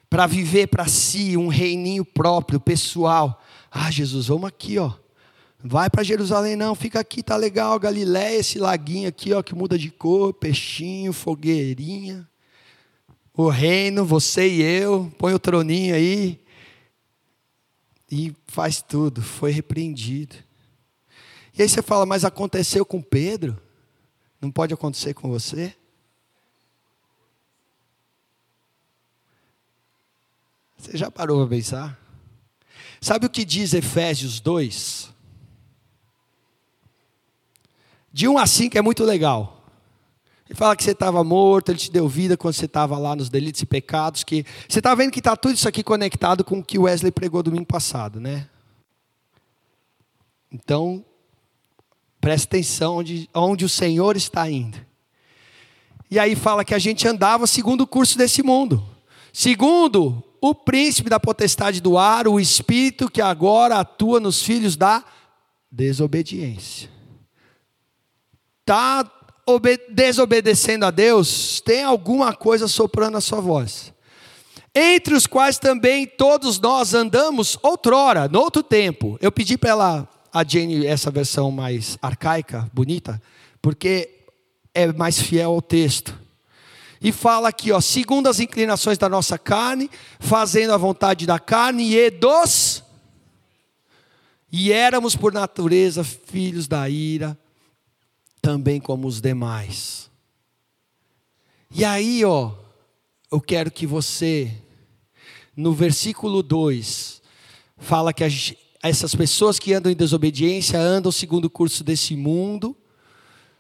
Para 0.10 0.28
viver 0.28 0.68
para 0.68 0.90
si 0.90 1.38
um 1.38 1.48
reininho 1.48 2.04
próprio, 2.04 2.60
pessoal. 2.60 3.42
Ah, 3.72 3.90
Jesus, 3.90 4.28
vamos 4.28 4.50
aqui, 4.50 4.78
ó. 4.78 5.03
Vai 5.66 5.90
para 5.90 6.04
Jerusalém, 6.04 6.58
não, 6.58 6.76
fica 6.76 7.00
aqui, 7.00 7.24
tá 7.24 7.38
legal, 7.38 7.80
Galiléia, 7.80 8.38
esse 8.38 8.60
laguinho 8.60 9.08
aqui, 9.08 9.32
ó, 9.32 9.42
que 9.42 9.56
muda 9.56 9.78
de 9.78 9.90
cor, 9.90 10.34
peixinho, 10.34 11.14
fogueirinha. 11.14 12.30
O 13.34 13.48
reino, 13.48 14.04
você 14.04 14.46
e 14.46 14.62
eu, 14.62 15.10
põe 15.18 15.34
o 15.34 15.40
troninho 15.40 15.96
aí. 15.96 16.38
E 18.12 18.36
faz 18.46 18.82
tudo, 18.82 19.22
foi 19.22 19.52
repreendido. 19.52 20.36
E 21.58 21.62
aí 21.62 21.70
você 21.70 21.82
fala, 21.82 22.06
mas 22.06 22.26
aconteceu 22.26 22.86
com 22.86 23.02
Pedro? 23.02 23.58
Não 24.42 24.52
pode 24.52 24.74
acontecer 24.74 25.14
com 25.14 25.30
você? 25.30 25.74
Você 30.78 30.98
já 30.98 31.10
parou 31.10 31.40
para 31.40 31.56
pensar? 31.56 31.98
Sabe 33.00 33.28
o 33.28 33.30
que 33.30 33.46
diz 33.46 33.74
Efésios 33.74 34.42
2? 34.42 35.13
De 38.14 38.28
1 38.28 38.38
a 38.38 38.46
5 38.46 38.78
é 38.78 38.82
muito 38.82 39.04
legal. 39.04 39.66
Ele 40.48 40.56
fala 40.56 40.76
que 40.76 40.84
você 40.84 40.92
estava 40.92 41.24
morto, 41.24 41.70
ele 41.70 41.80
te 41.80 41.92
deu 41.92 42.08
vida 42.08 42.38
quando 42.38 42.54
você 42.54 42.66
estava 42.66 42.96
lá 43.00 43.16
nos 43.16 43.28
delitos 43.28 43.64
e 43.64 43.66
pecados. 43.66 44.24
Que 44.24 44.46
você 44.70 44.78
está 44.78 44.94
vendo 44.94 45.12
que 45.12 45.18
está 45.18 45.36
tudo 45.36 45.56
isso 45.56 45.68
aqui 45.68 45.82
conectado 45.82 46.44
com 46.44 46.60
o 46.60 46.64
que 46.64 46.78
Wesley 46.78 47.12
pregou 47.12 47.42
domingo 47.42 47.66
passado, 47.66 48.20
né? 48.20 48.48
Então, 50.52 51.04
preste 52.22 52.46
atenção 52.46 52.98
onde, 52.98 53.28
onde 53.34 53.66
o 53.66 53.70
Senhor 53.70 54.16
está 54.16 54.48
indo. 54.48 54.78
E 56.12 56.20
aí 56.20 56.36
fala 56.36 56.64
que 56.64 56.76
a 56.76 56.80
gente 56.80 57.08
andava 57.08 57.48
segundo 57.48 57.82
o 57.82 57.88
curso 57.88 58.16
desse 58.16 58.44
mundo. 58.44 58.86
Segundo 59.32 60.24
o 60.40 60.54
príncipe 60.54 61.10
da 61.10 61.20
potestade 61.20 61.82
do 61.82 61.98
ar, 61.98 62.28
o 62.28 62.40
espírito 62.40 63.10
que 63.10 63.22
agora 63.22 63.80
atua 63.80 64.20
nos 64.20 64.44
filhos 64.44 64.76
da 64.76 65.04
desobediência 65.72 66.93
está 68.64 69.10
desobedecendo 69.90 70.86
a 70.86 70.92
Deus, 70.92 71.60
tem 71.62 71.84
alguma 71.84 72.34
coisa 72.34 72.68
soprando 72.68 73.18
a 73.18 73.22
sua 73.22 73.42
voz. 73.42 73.92
entre 74.76 75.14
os 75.14 75.28
quais 75.28 75.60
também 75.60 76.08
todos 76.08 76.60
nós 76.60 76.96
andamos 76.96 77.60
outrora, 77.62 78.28
no 78.28 78.40
outro 78.40 78.64
tempo. 78.64 79.20
Eu 79.22 79.32
pedi 79.32 79.56
para 79.56 79.70
ela, 79.70 80.10
a 80.34 80.44
Jane, 80.44 80.88
essa 80.88 81.12
versão 81.12 81.52
mais 81.52 81.96
arcaica, 82.02 82.68
bonita, 82.74 83.22
porque 83.62 84.10
é 84.74 84.92
mais 84.92 85.22
fiel 85.22 85.52
ao 85.52 85.62
texto. 85.62 86.20
E 87.00 87.12
fala 87.12 87.50
aqui, 87.50 87.72
ó, 87.72 87.80
segundo 87.80 88.28
as 88.28 88.40
inclinações 88.40 88.98
da 88.98 89.08
nossa 89.08 89.38
carne, 89.38 89.92
fazendo 90.20 90.74
a 90.74 90.78
vontade 90.78 91.28
da 91.28 91.38
carne 91.38 91.94
e 91.94 92.10
dos 92.10 92.82
e 94.56 94.72
éramos 94.72 95.16
por 95.16 95.34
natureza 95.34 96.04
filhos 96.04 96.68
da 96.68 96.88
ira, 96.88 97.38
também 98.44 98.82
como 98.82 99.08
os 99.08 99.22
demais. 99.22 100.12
E 101.72 101.86
aí, 101.86 102.26
ó, 102.26 102.52
eu 103.32 103.40
quero 103.40 103.72
que 103.72 103.88
você, 103.88 104.54
no 105.56 105.74
versículo 105.74 106.44
2, 106.44 107.22
fala 107.78 108.14
que 108.14 108.22
essas 108.84 109.16
pessoas 109.16 109.58
que 109.58 109.74
andam 109.74 109.90
em 109.90 109.96
desobediência 109.96 110.78
andam 110.78 111.10
segundo 111.10 111.46
o 111.46 111.50
curso 111.50 111.86
desse 111.86 112.18
mundo, 112.18 112.76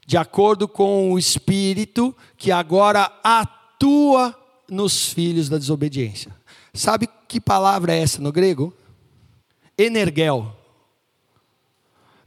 de 0.05 0.17
acordo 0.17 0.67
com 0.67 1.13
o 1.13 1.17
Espírito 1.17 2.13
que 2.35 2.51
agora 2.51 3.09
atua 3.23 4.37
nos 4.69 5.13
filhos 5.13 5.47
da 5.47 5.57
desobediência. 5.57 6.35
Sabe 6.73 7.07
que 7.25 7.39
palavra 7.39 7.95
é 7.95 7.99
essa 7.99 8.21
no 8.21 8.33
grego? 8.33 8.75
Energel 9.77 10.53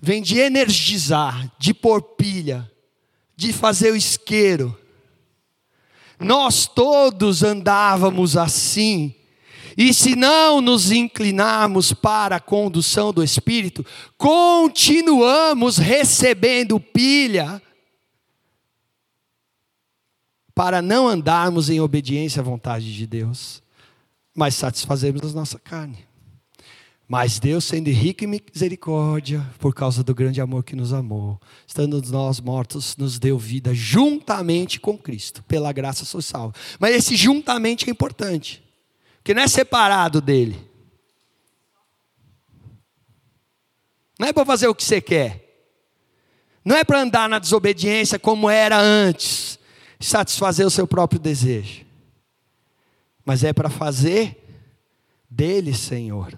vem 0.00 0.22
de 0.22 0.38
energizar, 0.38 1.50
de 1.58 1.72
pôr 1.72 2.02
pilha, 2.02 2.70
de 3.36 3.52
fazer 3.52 3.92
o 3.92 3.96
isqueiro. 3.96 4.78
Nós 6.18 6.66
todos 6.66 7.42
andávamos 7.42 8.36
assim, 8.36 9.14
e 9.76 9.92
se 9.92 10.16
não 10.16 10.62
nos 10.62 10.90
inclinarmos 10.90 11.92
para 11.92 12.36
a 12.36 12.40
condução 12.40 13.12
do 13.12 13.22
Espírito, 13.22 13.84
continuamos 14.16 15.76
recebendo 15.76 16.80
pilha 16.80 17.60
para 20.54 20.80
não 20.80 21.06
andarmos 21.06 21.68
em 21.68 21.78
obediência 21.78 22.40
à 22.40 22.42
vontade 22.42 22.94
de 22.94 23.06
Deus, 23.06 23.62
mas 24.34 24.54
satisfazermos 24.54 25.34
a 25.34 25.38
nossa 25.38 25.58
carne. 25.58 26.06
Mas 27.08 27.38
Deus, 27.38 27.64
sendo 27.64 27.88
rico 27.88 28.24
em 28.24 28.26
misericórdia, 28.26 29.48
por 29.60 29.72
causa 29.72 30.02
do 30.02 30.12
grande 30.12 30.40
amor 30.40 30.64
que 30.64 30.74
nos 30.74 30.92
amou, 30.92 31.40
estando 31.64 32.02
nós 32.10 32.40
mortos, 32.40 32.96
nos 32.96 33.16
deu 33.18 33.38
vida 33.38 33.72
juntamente 33.72 34.80
com 34.80 34.98
Cristo. 34.98 35.42
Pela 35.44 35.72
graça 35.72 36.04
sou 36.04 36.20
salvo. 36.20 36.54
Mas 36.80 36.96
esse 36.96 37.14
juntamente 37.14 37.88
é 37.88 37.92
importante, 37.92 38.62
porque 39.18 39.32
não 39.32 39.42
é 39.42 39.46
separado 39.46 40.20
dele. 40.20 40.58
Não 44.18 44.26
é 44.26 44.32
para 44.32 44.44
fazer 44.44 44.66
o 44.66 44.74
que 44.74 44.82
você 44.82 45.00
quer. 45.00 45.44
Não 46.64 46.74
é 46.74 46.82
para 46.82 47.02
andar 47.02 47.28
na 47.28 47.38
desobediência 47.38 48.18
como 48.18 48.50
era 48.50 48.80
antes, 48.80 49.60
satisfazer 50.00 50.66
o 50.66 50.70
seu 50.70 50.88
próprio 50.88 51.20
desejo. 51.20 51.86
Mas 53.24 53.44
é 53.44 53.52
para 53.52 53.70
fazer 53.70 54.44
dele, 55.30 55.72
Senhor 55.72 56.36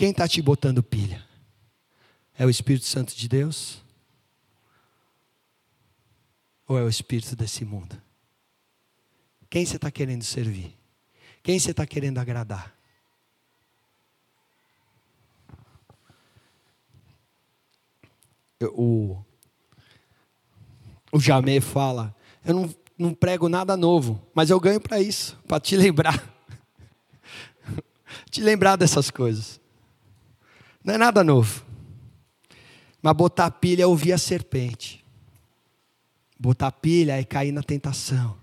Quem 0.00 0.12
está 0.12 0.26
te 0.26 0.40
botando 0.40 0.82
pilha? 0.82 1.22
É 2.38 2.46
o 2.46 2.48
Espírito 2.48 2.86
Santo 2.86 3.14
de 3.14 3.28
Deus? 3.28 3.84
Ou 6.66 6.78
é 6.78 6.82
o 6.82 6.88
Espírito 6.88 7.36
desse 7.36 7.66
mundo? 7.66 8.00
Quem 9.50 9.66
você 9.66 9.76
está 9.76 9.90
querendo 9.90 10.24
servir? 10.24 10.74
Quem 11.42 11.58
você 11.58 11.72
está 11.72 11.84
querendo 11.84 12.16
agradar? 12.16 12.74
O, 18.72 19.22
o 21.12 21.20
Jamé 21.20 21.60
fala: 21.60 22.16
Eu 22.42 22.54
não, 22.54 22.74
não 22.96 23.12
prego 23.12 23.50
nada 23.50 23.76
novo, 23.76 24.26
mas 24.32 24.48
eu 24.48 24.58
ganho 24.58 24.80
para 24.80 24.98
isso, 24.98 25.38
para 25.46 25.60
te 25.60 25.76
lembrar. 25.76 26.26
te 28.30 28.40
lembrar 28.40 28.76
dessas 28.76 29.10
coisas. 29.10 29.59
Não 30.84 30.94
é 30.94 30.98
nada 30.98 31.22
novo. 31.22 31.64
Mas 33.02 33.12
botar 33.14 33.50
pilha 33.50 33.82
é 33.82 33.86
ouvir 33.86 34.12
a 34.12 34.18
serpente. 34.18 35.04
Botar 36.38 36.72
pilha 36.72 37.18
é 37.18 37.24
cair 37.24 37.52
na 37.52 37.62
tentação. 37.62 38.36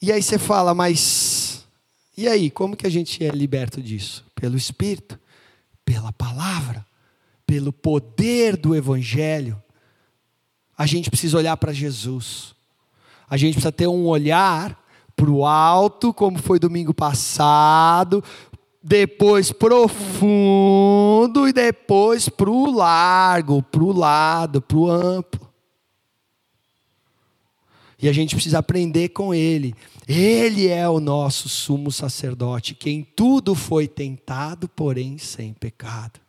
E 0.00 0.12
aí 0.12 0.22
você 0.22 0.38
fala, 0.38 0.74
mas 0.74 1.64
e 2.16 2.28
aí, 2.28 2.48
como 2.48 2.76
que 2.76 2.86
a 2.86 2.90
gente 2.90 3.24
é 3.24 3.30
liberto 3.30 3.82
disso? 3.82 4.24
Pelo 4.36 4.56
Espírito, 4.56 5.18
pela 5.84 6.12
palavra, 6.12 6.86
pelo 7.44 7.72
poder 7.72 8.56
do 8.56 8.74
Evangelho. 8.74 9.60
A 10.78 10.86
gente 10.86 11.10
precisa 11.10 11.36
olhar 11.36 11.56
para 11.56 11.72
Jesus. 11.72 12.54
A 13.28 13.36
gente 13.36 13.54
precisa 13.54 13.72
ter 13.72 13.88
um 13.88 14.06
olhar 14.06 14.80
para 15.16 15.30
o 15.30 15.44
alto, 15.44 16.14
como 16.14 16.38
foi 16.38 16.58
domingo 16.58 16.94
passado, 16.94 18.22
depois 18.86 19.50
profundo 19.50 21.48
e 21.48 21.54
depois 21.54 22.28
para 22.28 22.50
o 22.50 22.70
largo, 22.70 23.62
para 23.62 23.82
o 23.82 23.90
lado, 23.90 24.60
para 24.60 24.76
o 24.76 24.90
amplo. 24.90 25.50
E 27.98 28.06
a 28.06 28.12
gente 28.12 28.34
precisa 28.34 28.58
aprender 28.58 29.08
com 29.08 29.34
Ele. 29.34 29.74
Ele 30.06 30.68
é 30.68 30.86
o 30.86 31.00
nosso 31.00 31.48
sumo 31.48 31.90
sacerdote, 31.90 32.74
que 32.74 32.90
em 32.90 33.02
tudo 33.02 33.54
foi 33.54 33.88
tentado, 33.88 34.68
porém 34.68 35.16
sem 35.16 35.54
pecado. 35.54 36.20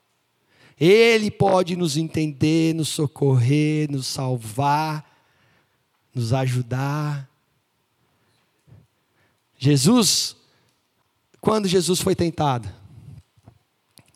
Ele 0.79 1.29
pode 1.29 1.75
nos 1.75 1.97
entender, 1.97 2.73
nos 2.73 2.87
socorrer, 2.87 3.91
nos 3.91 4.07
salvar, 4.07 5.05
nos 6.13 6.31
ajudar. 6.31 7.29
Jesus 9.57 10.37
quando 11.45 11.67
Jesus 11.67 12.01
foi 12.01 12.15
tentado? 12.15 12.67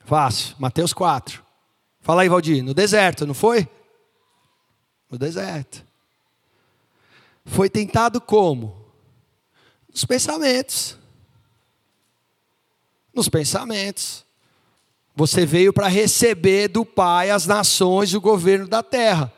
Fácil, 0.04 0.56
Mateus 0.58 0.94
4. 0.94 1.44
Fala 2.02 2.24
aí, 2.24 2.28
Valdir, 2.28 2.64
no 2.64 2.74
deserto, 2.74 3.28
não 3.28 3.36
foi? 3.36 3.70
No 5.12 5.16
deserto. 5.16 5.86
Foi 7.46 7.70
tentado 7.70 8.20
como? 8.20 8.84
Nos 9.94 10.06
pensamentos. 10.06 10.98
Nos 13.14 13.30
pensamentos. 13.30 14.26
Você 15.16 15.46
veio 15.46 15.72
para 15.72 15.88
receber 15.88 16.68
do 16.68 16.84
Pai 16.84 17.30
as 17.30 17.46
nações 17.46 18.10
e 18.10 18.18
o 18.18 18.22
governo 18.22 18.68
da 18.68 18.82
terra. 18.82 19.32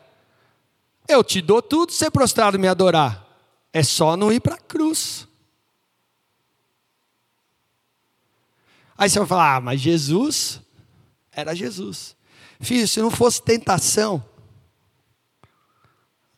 Eu 1.10 1.26
te 1.26 1.42
dou 1.42 1.62
tudo, 1.62 1.92
ser 1.92 2.10
prostrado 2.10 2.58
me 2.58 2.70
adorar. 2.70 3.28
É 3.74 3.84
só 3.84 4.16
não 4.16 4.32
ir 4.32 4.40
para 4.40 4.56
a 4.56 4.60
cruz. 4.60 5.28
Aí 9.02 9.10
você 9.10 9.18
vai 9.18 9.28
falar, 9.28 9.56
ah, 9.56 9.62
mas 9.62 9.82
Jesus 9.82 10.62
era 11.32 11.56
Jesus. 11.56 12.16
Filho, 12.60 12.88
se 12.88 13.02
não 13.02 13.10
fosse 13.10 13.42
tentação, 13.42 14.24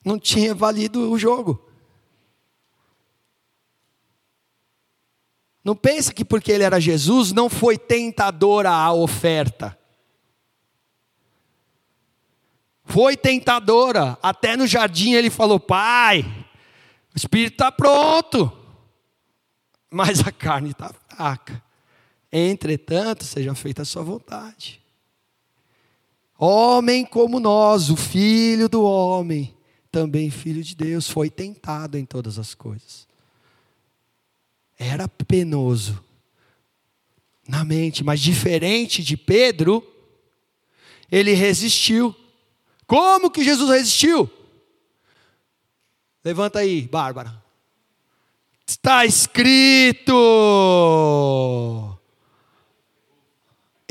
não 0.02 0.18
tinha 0.18 0.56
valido 0.56 1.12
o 1.12 1.20
jogo. 1.20 1.70
Não 5.62 5.76
pensa 5.76 6.14
que 6.14 6.24
porque 6.24 6.54
ele 6.54 6.64
era 6.64 6.80
Jesus 6.80 7.34
não 7.34 7.50
foi 7.50 7.78
tentadora 7.78 8.72
a 8.72 8.94
oferta. 8.94 9.78
Foi 12.86 13.18
tentadora. 13.18 14.18
Até 14.24 14.56
no 14.56 14.66
jardim 14.66 15.16
ele 15.16 15.30
falou: 15.30 15.60
Pai, 15.60 16.22
o 17.14 17.18
espírito 17.18 17.56
está 17.56 17.74
pronto, 17.74 18.58
mas 19.92 20.26
a 20.26 20.32
carne 20.32 20.72
está 20.72 20.94
fraca. 21.10 21.62
Entretanto, 22.36 23.24
seja 23.24 23.54
feita 23.54 23.84
a 23.84 23.86
sua 23.86 24.02
vontade. 24.02 24.82
Homem 26.36 27.06
como 27.06 27.40
nós, 27.40 27.92
o 27.92 27.96
filho 27.96 28.68
do 28.68 28.82
homem, 28.82 29.56
também 29.92 30.32
filho 30.32 30.64
de 30.64 30.76
Deus, 30.76 31.08
foi 31.08 31.30
tentado 31.30 31.96
em 31.96 32.04
todas 32.04 32.40
as 32.40 32.56
coisas. 32.56 33.08
Era 34.80 35.08
penoso 35.08 36.04
na 37.48 37.64
mente, 37.64 38.04
mas 38.04 38.20
diferente 38.20 39.04
de 39.04 39.16
Pedro, 39.16 39.88
ele 41.12 41.34
resistiu. 41.34 42.16
Como 42.88 43.30
que 43.30 43.44
Jesus 43.44 43.70
resistiu? 43.70 44.28
Levanta 46.26 46.58
aí, 46.60 46.82
Bárbara. 46.82 47.44
Está 48.66 49.06
escrito. 49.06 50.12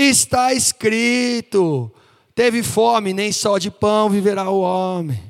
Está 0.08 0.52
escrito: 0.52 1.90
teve 2.34 2.62
fome, 2.62 3.12
nem 3.12 3.32
só 3.32 3.58
de 3.58 3.70
pão 3.70 4.10
viverá 4.10 4.50
o 4.50 4.60
homem, 4.60 5.20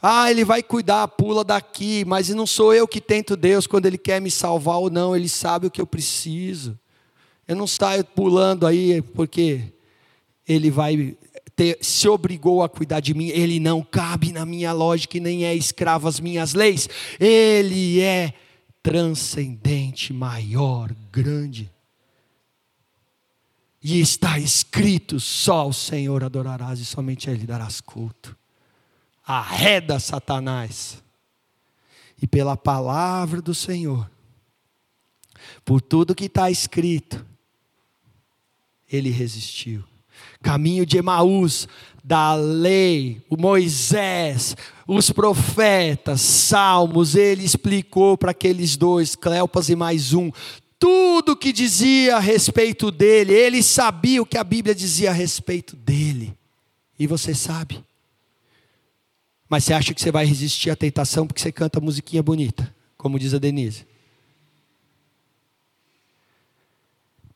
Ah, 0.00 0.30
ele 0.30 0.44
vai 0.44 0.62
cuidar, 0.62 1.08
pula 1.08 1.42
daqui, 1.42 2.04
mas 2.04 2.28
não 2.28 2.46
sou 2.46 2.72
eu 2.72 2.86
que 2.86 3.00
tento 3.00 3.36
Deus 3.36 3.66
quando 3.66 3.86
ele 3.86 3.98
quer 3.98 4.20
me 4.20 4.30
salvar 4.30 4.76
ou 4.76 4.90
não, 4.90 5.16
ele 5.16 5.28
sabe 5.28 5.66
o 5.66 5.70
que 5.70 5.80
eu 5.80 5.86
preciso. 5.86 6.78
Eu 7.46 7.56
não 7.56 7.66
saio 7.66 8.04
pulando 8.04 8.66
aí 8.66 9.00
porque 9.02 9.72
ele 10.46 10.70
vai 10.70 11.16
ter, 11.56 11.78
se 11.80 12.08
obrigou 12.08 12.62
a 12.62 12.68
cuidar 12.68 13.00
de 13.00 13.12
mim, 13.14 13.28
ele 13.28 13.58
não 13.58 13.82
cabe 13.82 14.30
na 14.30 14.46
minha 14.46 14.72
lógica 14.72 15.16
e 15.16 15.20
nem 15.20 15.44
é 15.44 15.54
escravo 15.54 16.06
às 16.06 16.20
minhas 16.20 16.54
leis. 16.54 16.88
Ele 17.18 18.00
é 18.00 18.32
transcendente, 18.82 20.12
maior, 20.12 20.94
grande. 21.10 21.68
E 23.82 24.00
está 24.00 24.38
escrito: 24.38 25.20
só 25.20 25.68
o 25.68 25.72
Senhor 25.72 26.24
adorarás 26.24 26.80
e 26.80 26.84
somente 26.84 27.30
a 27.30 27.32
Ele 27.32 27.46
darás 27.46 27.80
culto. 27.80 28.36
Arreda 29.26 30.00
Satanás. 30.00 31.02
E 32.20 32.26
pela 32.26 32.56
palavra 32.56 33.40
do 33.40 33.54
Senhor, 33.54 34.10
por 35.64 35.80
tudo 35.80 36.14
que 36.14 36.24
está 36.24 36.50
escrito, 36.50 37.24
ele 38.90 39.10
resistiu. 39.10 39.84
Caminho 40.42 40.84
de 40.84 40.98
Emaús, 40.98 41.68
da 42.02 42.34
lei, 42.34 43.22
o 43.28 43.36
Moisés, 43.36 44.56
os 44.86 45.10
profetas, 45.10 46.20
salmos, 46.20 47.14
ele 47.14 47.44
explicou 47.44 48.16
para 48.16 48.30
aqueles 48.30 48.76
dois, 48.76 49.14
Cleopas 49.14 49.68
e 49.68 49.76
mais 49.76 50.12
um, 50.12 50.30
tudo 50.78 51.36
que 51.36 51.52
dizia 51.52 52.16
a 52.16 52.20
respeito 52.20 52.90
dele, 52.90 53.32
ele 53.32 53.62
sabia 53.62 54.22
o 54.22 54.26
que 54.26 54.38
a 54.38 54.44
Bíblia 54.44 54.74
dizia 54.74 55.10
a 55.10 55.12
respeito 55.12 55.74
dele. 55.74 56.36
E 56.98 57.06
você 57.06 57.34
sabe. 57.34 57.84
Mas 59.48 59.64
você 59.64 59.72
acha 59.72 59.94
que 59.94 60.00
você 60.00 60.12
vai 60.12 60.24
resistir 60.24 60.70
à 60.70 60.76
tentação 60.76 61.26
porque 61.26 61.40
você 61.40 61.50
canta 61.50 61.80
musiquinha 61.80 62.22
bonita, 62.22 62.72
como 62.96 63.18
diz 63.18 63.34
a 63.34 63.38
Denise. 63.38 63.86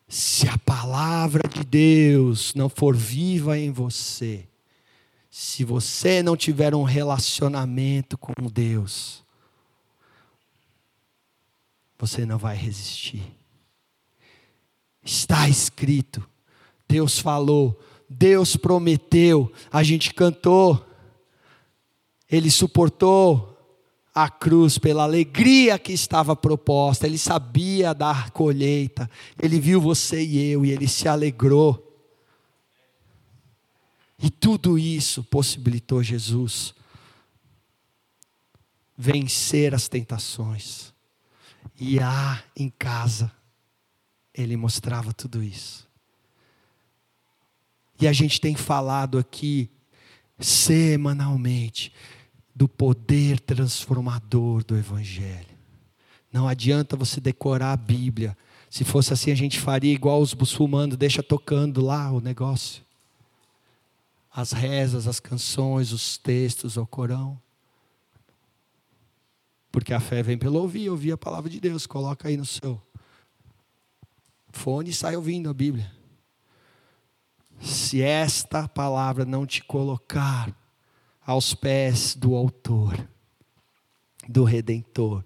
Se 0.07 0.47
a 0.47 0.59
palavra 0.59 1.49
de 1.49 1.65
Deus 1.65 2.55
não 2.55 2.69
for 2.69 2.95
viva 2.95 3.59
em 3.59 3.73
você, 3.73 4.47
se 5.31 5.65
você 5.65 6.23
não 6.23 6.37
tiver 6.37 6.75
um 6.75 6.83
relacionamento 6.83 8.19
com 8.19 8.35
Deus, 8.53 9.22
você 12.03 12.27
não 12.27 12.37
vai 12.37 12.57
resistir. 12.57 13.23
Está 15.05 15.49
escrito, 15.49 16.29
Deus 16.89 17.21
falou, 17.21 17.81
Deus 18.11 18.57
prometeu, 18.57 19.53
a 19.71 19.85
gente 19.85 20.13
cantou, 20.13 20.85
Ele 22.29 22.51
suportou 22.51 23.57
a 24.13 24.29
cruz 24.29 24.79
pela 24.79 25.05
alegria 25.05 25.79
que 25.79 25.93
estava 25.93 26.35
proposta, 26.35 27.07
Ele 27.07 27.19
sabia 27.19 27.95
dar 27.95 28.33
colheita, 28.33 29.09
Ele 29.41 29.61
viu 29.61 29.81
você 29.81 30.25
e 30.25 30.51
eu 30.51 30.67
e 30.67 30.73
Ele 30.73 30.89
se 30.89 31.07
alegrou. 31.07 31.89
E 34.19 34.29
tudo 34.29 34.77
isso 34.77 35.23
possibilitou 35.23 36.03
Jesus 36.03 36.75
vencer 38.99 39.73
as 39.73 39.87
tentações. 39.87 40.92
E 41.79 41.99
lá 41.99 42.43
em 42.57 42.69
casa, 42.69 43.33
ele 44.35 44.57
mostrava 44.57 45.13
tudo 45.13 45.43
isso. 45.43 45.89
E 48.01 48.07
a 48.09 48.13
gente 48.13 48.41
tem 48.41 48.55
falado 48.55 49.19
aqui 49.19 49.71
semanalmente 50.39 51.93
do 52.55 52.69
poder 52.69 53.41
transformador 53.41 54.65
do 54.65 54.77
Evangelho. 54.77 55.53
Não 56.33 56.49
adianta 56.49 56.97
você 56.97 57.21
decorar 57.21 57.73
a 57.73 57.77
Bíblia. 57.77 58.37
Se 58.71 58.85
fosse 58.85 59.13
assim, 59.13 59.31
a 59.31 59.35
gente 59.35 59.61
faria 59.61 59.93
igual 59.93 60.21
os 60.21 60.35
muçulmanos, 60.35 60.97
deixa 60.97 61.23
tocando 61.23 61.85
lá 61.85 62.11
o 62.11 62.21
negócio. 62.21 62.83
As 64.35 64.53
rezas, 64.53 65.07
as 65.07 65.21
canções, 65.21 65.93
os 65.93 66.17
textos, 66.17 66.77
o 66.77 66.87
Corão. 66.87 67.39
Porque 69.73 69.95
a 69.95 70.01
fé 70.01 70.23
vem 70.23 70.37
pelo 70.37 70.61
ouvir, 70.61 70.91
ouvir 70.91 71.13
a 71.13 71.17
palavra 71.17 71.49
de 71.49 71.59
Deus. 71.59 71.87
Coloca 71.87 72.29
aí 72.29 72.37
no 72.37 72.45
seu 72.45 72.81
fone 74.53 74.91
e 74.91 74.95
sai 74.95 75.17
ouvindo 75.17 75.49
a 75.49 75.55
Bíblia. 75.55 75.91
Se 77.59 78.03
esta 78.03 78.69
palavra 78.69 79.25
não 79.25 79.47
te 79.47 79.65
colocar 79.65 80.55
aos 81.25 81.55
pés 81.55 82.15
do 82.15 82.35
Autor, 82.35 83.09
do 84.29 84.45
Redentor, 84.45 85.25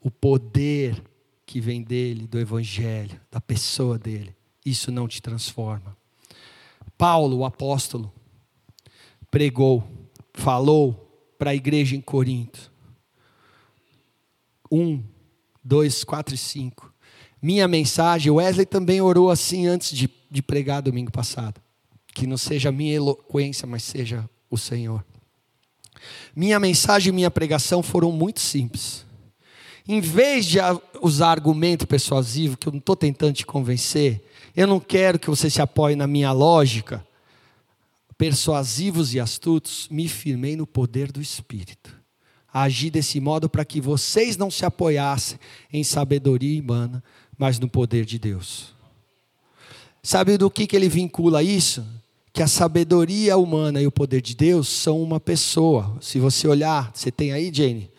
o 0.00 0.10
poder 0.10 1.02
que 1.44 1.60
vem 1.60 1.82
dele, 1.82 2.26
do 2.26 2.38
Evangelho, 2.38 3.20
da 3.30 3.40
pessoa 3.40 3.98
dele, 3.98 4.34
isso 4.64 4.90
não 4.90 5.06
te 5.06 5.20
transforma. 5.20 5.94
Paulo, 6.96 7.38
o 7.38 7.44
apóstolo, 7.44 8.10
pregou, 9.30 9.86
falou 10.32 11.34
para 11.38 11.50
a 11.50 11.54
igreja 11.54 11.94
em 11.94 12.00
Corinto 12.00 12.72
1, 14.70 15.02
2, 15.64 16.04
4 16.04 16.34
e 16.34 16.38
5. 16.38 16.92
Minha 17.40 17.68
mensagem, 17.68 18.32
Wesley 18.32 18.66
também 18.66 19.00
orou 19.00 19.30
assim 19.30 19.66
antes 19.66 19.96
de, 19.96 20.08
de 20.30 20.42
pregar 20.42 20.82
domingo 20.82 21.10
passado. 21.10 21.60
Que 22.14 22.26
não 22.26 22.36
seja 22.36 22.70
a 22.70 22.72
minha 22.72 22.94
eloquência, 22.94 23.66
mas 23.66 23.82
seja 23.82 24.28
o 24.50 24.56
Senhor. 24.56 25.04
Minha 26.34 26.58
mensagem 26.58 27.10
e 27.10 27.14
minha 27.14 27.30
pregação 27.30 27.82
foram 27.82 28.10
muito 28.10 28.40
simples. 28.40 29.04
Em 29.88 30.00
vez 30.00 30.46
de 30.46 30.58
usar 31.00 31.30
argumento 31.30 31.86
persuasivo, 31.86 32.56
que 32.56 32.66
eu 32.66 32.72
não 32.72 32.78
estou 32.78 32.96
tentando 32.96 33.34
te 33.34 33.46
convencer, 33.46 34.24
eu 34.54 34.66
não 34.66 34.80
quero 34.80 35.18
que 35.18 35.30
você 35.30 35.48
se 35.48 35.62
apoie 35.62 35.94
na 35.94 36.06
minha 36.06 36.32
lógica, 36.32 37.06
persuasivos 38.18 39.14
e 39.14 39.20
astutos, 39.20 39.86
me 39.90 40.08
firmei 40.08 40.56
no 40.56 40.66
poder 40.66 41.12
do 41.12 41.20
Espírito 41.20 41.95
agir 42.62 42.90
desse 42.90 43.20
modo 43.20 43.48
para 43.48 43.64
que 43.64 43.80
vocês 43.80 44.36
não 44.36 44.50
se 44.50 44.64
apoiassem 44.64 45.38
em 45.72 45.84
sabedoria 45.84 46.60
humana, 46.60 47.02
mas 47.36 47.58
no 47.58 47.68
poder 47.68 48.04
de 48.04 48.18
Deus. 48.18 48.74
Sabe 50.02 50.38
do 50.38 50.50
que, 50.50 50.66
que 50.66 50.74
ele 50.76 50.88
vincula 50.88 51.42
isso? 51.42 51.84
Que 52.32 52.42
a 52.42 52.46
sabedoria 52.46 53.36
humana 53.36 53.80
e 53.82 53.86
o 53.86 53.92
poder 53.92 54.22
de 54.22 54.34
Deus 54.34 54.68
são 54.68 55.02
uma 55.02 55.20
pessoa. 55.20 55.98
Se 56.00 56.18
você 56.18 56.46
olhar, 56.48 56.90
você 56.94 57.10
tem 57.10 57.32
aí, 57.32 57.50
Jane, 57.52 57.90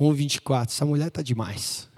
1,24. 0.00 0.66
Essa 0.66 0.84
mulher 0.84 1.08
está 1.08 1.22
demais. 1.22 1.88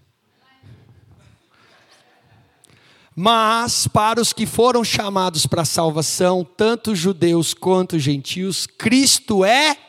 Mas 3.14 3.88
para 3.88 4.20
os 4.20 4.32
que 4.32 4.44
foram 4.44 4.84
chamados 4.84 5.46
para 5.46 5.62
a 5.62 5.64
salvação, 5.64 6.44
tanto 6.44 6.94
judeus 6.94 7.54
quanto 7.54 7.98
gentios, 7.98 8.66
Cristo 8.66 9.42
é 9.42 9.85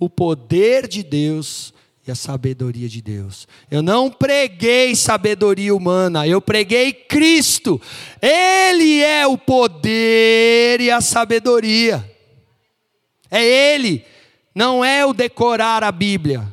o 0.00 0.08
poder 0.08 0.88
de 0.88 1.02
Deus 1.02 1.74
e 2.06 2.10
a 2.10 2.14
sabedoria 2.14 2.88
de 2.88 3.02
Deus. 3.02 3.46
Eu 3.70 3.82
não 3.82 4.10
preguei 4.10 4.96
sabedoria 4.96 5.74
humana, 5.74 6.26
eu 6.26 6.40
preguei 6.40 6.92
Cristo. 6.92 7.80
Ele 8.20 9.00
é 9.00 9.26
o 9.26 9.36
poder 9.36 10.80
e 10.80 10.90
a 10.90 11.02
sabedoria. 11.02 12.10
É 13.30 13.44
Ele, 13.44 14.04
não 14.54 14.82
é 14.82 15.04
o 15.04 15.12
decorar 15.12 15.84
a 15.84 15.92
Bíblia. 15.92 16.50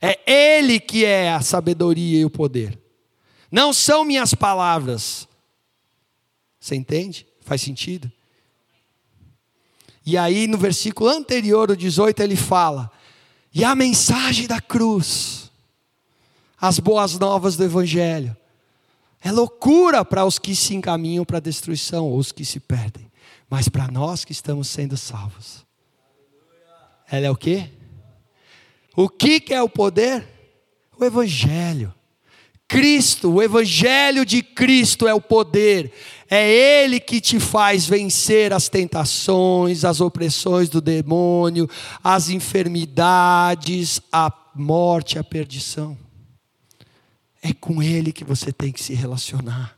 É 0.00 0.20
Ele 0.30 0.78
que 0.78 1.04
é 1.04 1.32
a 1.32 1.40
sabedoria 1.40 2.20
e 2.20 2.24
o 2.24 2.30
poder. 2.30 2.78
Não 3.50 3.72
são 3.72 4.04
minhas 4.04 4.34
palavras. 4.34 5.26
Você 6.60 6.76
entende? 6.76 7.26
Faz 7.40 7.62
sentido? 7.62 8.12
E 10.04 10.16
aí 10.16 10.46
no 10.46 10.56
versículo 10.56 11.10
anterior, 11.10 11.70
o 11.70 11.76
18, 11.76 12.22
ele 12.22 12.36
fala: 12.36 12.90
"E 13.54 13.64
a 13.64 13.74
mensagem 13.74 14.46
da 14.46 14.60
cruz, 14.60 15.50
as 16.58 16.78
boas 16.78 17.18
novas 17.18 17.56
do 17.56 17.64
evangelho, 17.64 18.36
é 19.22 19.30
loucura 19.30 20.04
para 20.04 20.24
os 20.24 20.38
que 20.38 20.56
se 20.56 20.74
encaminham 20.74 21.24
para 21.24 21.36
a 21.36 21.40
destruição 21.40 22.06
ou 22.06 22.18
os 22.18 22.32
que 22.32 22.44
se 22.44 22.58
perdem, 22.58 23.10
mas 23.48 23.68
para 23.68 23.88
nós 23.88 24.24
que 24.24 24.32
estamos 24.32 24.68
sendo 24.68 24.96
salvos. 24.96 25.64
Ela 27.10 27.26
é 27.26 27.30
o 27.30 27.36
quê? 27.36 27.70
O 28.96 29.08
que 29.08 29.42
é 29.50 29.62
o 29.62 29.68
poder? 29.68 30.26
O 30.98 31.04
evangelho. 31.04 31.94
Cristo, 32.70 33.32
o 33.32 33.42
Evangelho 33.42 34.24
de 34.24 34.44
Cristo 34.44 35.08
é 35.08 35.12
o 35.12 35.20
poder, 35.20 35.92
é 36.30 36.48
Ele 36.48 37.00
que 37.00 37.20
te 37.20 37.40
faz 37.40 37.84
vencer 37.84 38.52
as 38.52 38.68
tentações, 38.68 39.84
as 39.84 40.00
opressões 40.00 40.68
do 40.68 40.80
demônio, 40.80 41.68
as 42.02 42.28
enfermidades, 42.28 44.00
a 44.12 44.32
morte, 44.54 45.18
a 45.18 45.24
perdição. 45.24 45.98
É 47.42 47.52
com 47.52 47.82
Ele 47.82 48.12
que 48.12 48.22
você 48.22 48.52
tem 48.52 48.70
que 48.70 48.80
se 48.80 48.94
relacionar. 48.94 49.76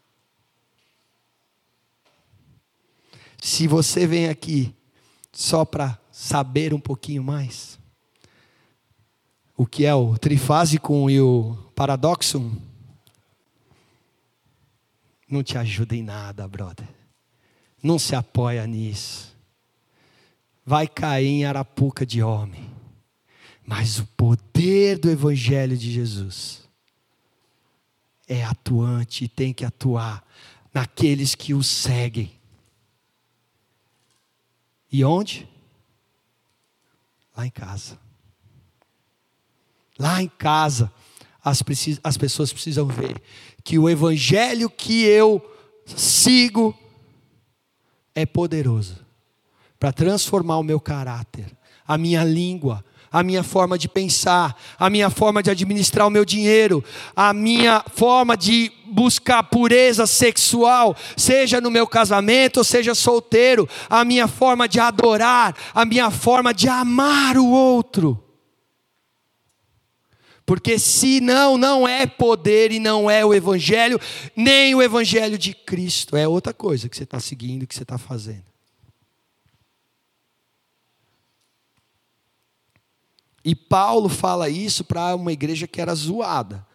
Se 3.40 3.66
você 3.66 4.07
vem 4.07 4.28
aqui 4.28 4.70
só 5.32 5.64
para 5.64 5.99
saber 6.12 6.74
um 6.74 6.80
pouquinho 6.80 7.24
mais, 7.24 7.78
o 9.57 9.64
que 9.64 9.86
é 9.86 9.95
o 9.95 10.18
trifásico 10.18 11.09
e 11.09 11.18
o 11.22 11.57
paradoxo, 11.74 12.53
não 15.33 15.43
te 15.43 15.57
ajuda 15.57 15.97
em 15.97 16.03
nada, 16.03 16.47
brother. 16.47 16.87
Não 17.83 17.99
se 17.99 18.14
apoia 18.14 18.66
nisso. 18.66 19.35
Vai 20.64 20.87
cair 20.87 21.26
em 21.26 21.45
arapuca 21.45 22.05
de 22.05 22.22
homem. 22.22 22.70
Mas 23.66 23.99
o 23.99 24.07
poder 24.09 24.99
do 24.99 25.11
Evangelho 25.11 25.76
de 25.76 25.91
Jesus 25.91 26.68
é 28.28 28.45
atuante 28.45 29.24
e 29.24 29.28
tem 29.28 29.53
que 29.53 29.64
atuar 29.64 30.22
naqueles 30.72 31.35
que 31.35 31.55
o 31.55 31.62
seguem. 31.62 32.30
E 34.91 35.05
onde? 35.05 35.49
Lá 37.37 37.47
em 37.47 37.51
casa. 37.51 37.99
Lá 39.99 40.22
em 40.22 40.28
casa, 40.28 40.93
as, 41.45 41.62
as 42.03 42.16
pessoas 42.16 42.53
precisam 42.53 42.86
ver 42.86 43.20
que 43.64 43.78
o 43.78 43.88
evangelho 43.88 44.70
que 44.70 45.05
eu 45.05 45.40
sigo 45.84 46.76
é 48.14 48.24
poderoso 48.24 48.99
para 49.78 49.93
transformar 49.93 50.59
o 50.59 50.62
meu 50.62 50.78
caráter, 50.78 51.47
a 51.86 51.99
minha 51.99 52.22
língua, 52.22 52.84
a 53.11 53.22
minha 53.22 53.43
forma 53.43 53.76
de 53.76 53.88
pensar, 53.88 54.57
a 54.78 54.88
minha 54.88 55.11
forma 55.11 55.43
de 55.43 55.51
administrar 55.51 56.07
o 56.07 56.11
meu 56.11 56.24
dinheiro, 56.24 56.82
a 57.14 57.34
minha 57.34 57.84
forma 57.95 58.36
de 58.36 58.72
buscar 58.86 59.43
pureza 59.43 60.07
sexual, 60.07 60.97
seja 61.16 61.61
no 61.61 61.70
meu 61.70 61.86
casamento 61.86 62.64
seja 62.64 62.95
solteiro, 62.95 63.68
a 63.90 64.05
minha 64.05 64.26
forma 64.26 64.68
de 64.68 64.80
adorar, 64.80 65.55
a 65.74 65.84
minha 65.84 66.11
forma 66.11 66.55
de 66.55 66.68
amar 66.68 67.36
o 67.36 67.51
outro. 67.51 68.21
Porque 70.53 70.78
se 70.78 71.18
não, 71.18 71.57
não 71.57 71.88
é 71.88 72.07
poder 72.07 72.72
e 72.72 72.78
não 72.78 73.11
é 73.11 73.24
o 73.24 73.32
Evangelho, 73.32 73.98
nem 74.36 74.74
o 74.74 74.82
Evangelho 74.82 75.38
de 75.38 75.55
Cristo. 75.55 76.14
É 76.14 76.28
outra 76.28 76.53
coisa 76.53 76.90
que 76.90 76.94
você 76.94 77.05
está 77.05 77.18
seguindo, 77.18 77.66
que 77.66 77.74
você 77.74 77.84
está 77.84 77.96
fazendo. 77.96 78.44
E 83.42 83.55
Paulo 83.55 84.11
fala 84.11 84.50
isso 84.50 84.84
para 84.84 85.14
uma 85.14 85.32
igreja 85.32 85.66
que 85.66 85.80
era 85.80 85.94
zoada. 85.94 86.66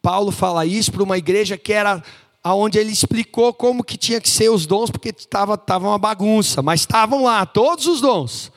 Paulo 0.00 0.30
fala 0.30 0.64
isso 0.64 0.92
para 0.92 1.02
uma 1.02 1.18
igreja 1.18 1.58
que 1.58 1.72
era 1.72 2.00
aonde 2.44 2.78
ele 2.78 2.92
explicou 2.92 3.52
como 3.52 3.82
que 3.82 3.96
tinha 3.96 4.20
que 4.20 4.30
ser 4.30 4.50
os 4.50 4.66
dons, 4.66 4.88
porque 4.88 5.08
estava 5.08 5.58
tava 5.58 5.88
uma 5.88 5.98
bagunça, 5.98 6.62
mas 6.62 6.82
estavam 6.82 7.24
lá 7.24 7.44
todos 7.44 7.88
os 7.88 8.00
dons. 8.00 8.52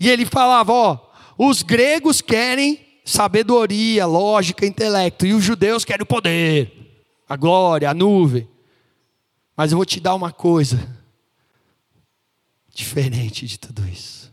E 0.00 0.08
ele 0.08 0.24
falava, 0.24 0.72
ó, 0.72 1.09
os 1.42 1.62
gregos 1.62 2.20
querem 2.20 3.00
sabedoria, 3.02 4.04
lógica, 4.04 4.66
intelecto, 4.66 5.24
e 5.24 5.32
os 5.32 5.42
judeus 5.42 5.86
querem 5.86 6.02
o 6.02 6.06
poder, 6.06 7.02
a 7.26 7.34
glória, 7.34 7.88
a 7.88 7.94
nuvem. 7.94 8.46
Mas 9.56 9.72
eu 9.72 9.78
vou 9.78 9.86
te 9.86 9.98
dar 10.00 10.14
uma 10.14 10.30
coisa 10.30 10.86
diferente 12.74 13.46
de 13.46 13.58
tudo 13.58 13.88
isso. 13.88 14.30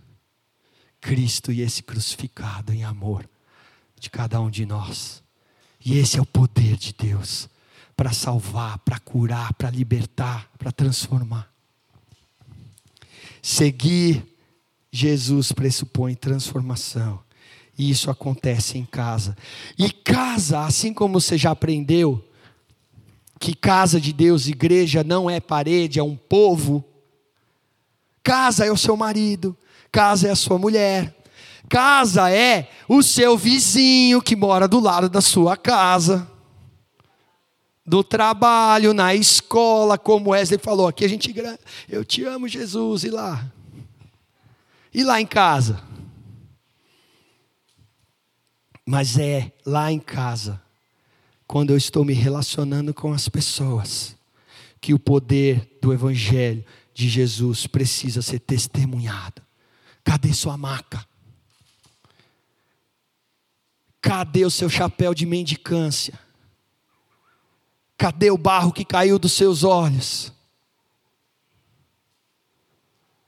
Cristo 0.99 1.49
e 1.49 1.61
esse 1.61 1.81
crucificado 1.81 2.73
em 2.73 2.83
amor 2.83 3.25
de 3.97 4.09
cada 4.09 4.41
um 4.41 4.49
de 4.49 4.65
nós. 4.65 5.23
E 5.79 5.97
esse 5.97 6.19
é 6.19 6.21
o 6.21 6.25
poder 6.25 6.75
de 6.75 6.91
Deus 6.91 7.47
para 7.95 8.11
salvar, 8.11 8.79
para 8.79 8.99
curar, 8.99 9.53
para 9.53 9.69
libertar, 9.69 10.51
para 10.57 10.73
transformar. 10.73 11.49
Seguir 13.41 14.36
Jesus 14.91 15.51
pressupõe 15.51 16.15
transformação. 16.15 17.19
E 17.77 17.91
isso 17.91 18.09
acontece 18.09 18.77
em 18.77 18.85
casa. 18.85 19.37
E 19.77 19.91
casa, 19.91 20.61
assim 20.61 20.93
como 20.93 21.19
você 21.19 21.37
já 21.37 21.51
aprendeu, 21.51 22.23
que 23.39 23.53
casa 23.53 24.01
de 24.01 24.11
Deus, 24.11 24.47
igreja 24.47 25.03
não 25.03 25.29
é 25.29 25.39
parede, 25.39 25.99
é 25.99 26.03
um 26.03 26.15
povo. 26.15 26.83
Casa 28.23 28.65
é 28.65 28.71
o 28.71 28.77
seu 28.77 28.97
marido, 28.97 29.55
Casa 29.91 30.27
é 30.27 30.31
a 30.31 30.35
sua 30.35 30.57
mulher. 30.57 31.15
Casa 31.69 32.31
é 32.31 32.69
o 32.87 33.03
seu 33.03 33.37
vizinho 33.37 34.21
que 34.21 34.35
mora 34.35 34.67
do 34.67 34.79
lado 34.79 35.09
da 35.09 35.21
sua 35.21 35.55
casa. 35.55 36.29
Do 37.85 38.03
trabalho, 38.03 38.93
na 38.93 39.15
escola, 39.15 39.97
como 39.97 40.31
Wesley 40.31 40.59
falou, 40.59 40.87
aqui 40.87 41.05
a 41.05 41.07
gente, 41.09 41.33
eu 41.87 42.03
te 42.03 42.23
amo 42.23 42.47
Jesus, 42.47 43.03
e 43.03 43.09
lá? 43.09 43.49
E 44.97 45.03
lá 45.03 45.21
em 45.21 45.27
casa? 45.27 45.79
Mas 48.83 49.15
é 49.15 49.51
lá 49.63 49.91
em 49.91 49.99
casa, 49.99 50.59
quando 51.45 51.69
eu 51.69 51.77
estou 51.77 52.03
me 52.03 52.13
relacionando 52.13 52.95
com 52.95 53.13
as 53.13 53.29
pessoas, 53.29 54.17
que 54.81 54.95
o 54.95 54.99
poder 54.99 55.77
do 55.83 55.93
Evangelho 55.93 56.65
de 56.95 57.07
Jesus 57.07 57.67
precisa 57.67 58.23
ser 58.23 58.39
testemunhado. 58.39 59.39
Cadê 60.03 60.33
sua 60.33 60.57
maca? 60.57 61.07
Cadê 64.01 64.45
o 64.45 64.49
seu 64.49 64.67
chapéu 64.67 65.13
de 65.13 65.27
mendicância? 65.27 66.19
Cadê 67.95 68.31
o 68.31 68.37
barro 68.37 68.73
que 68.73 68.83
caiu 68.83 69.19
dos 69.19 69.33
seus 69.33 69.63
olhos? 69.63 70.33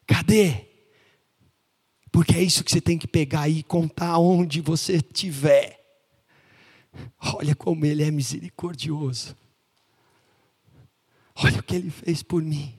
Cadê? 0.07 0.68
Porque 2.11 2.35
é 2.35 2.41
isso 2.41 2.63
que 2.63 2.71
você 2.71 2.81
tem 2.81 2.97
que 2.97 3.07
pegar 3.07 3.47
e 3.47 3.63
contar 3.63 4.17
onde 4.17 4.61
você 4.61 4.95
estiver. 4.95 5.79
Olha 7.19 7.55
como 7.55 7.85
Ele 7.85 8.03
é 8.03 8.11
misericordioso. 8.11 9.35
Olha 11.35 11.59
o 11.59 11.63
que 11.63 11.75
Ele 11.75 11.89
fez 11.89 12.23
por 12.23 12.41
mim. 12.41 12.75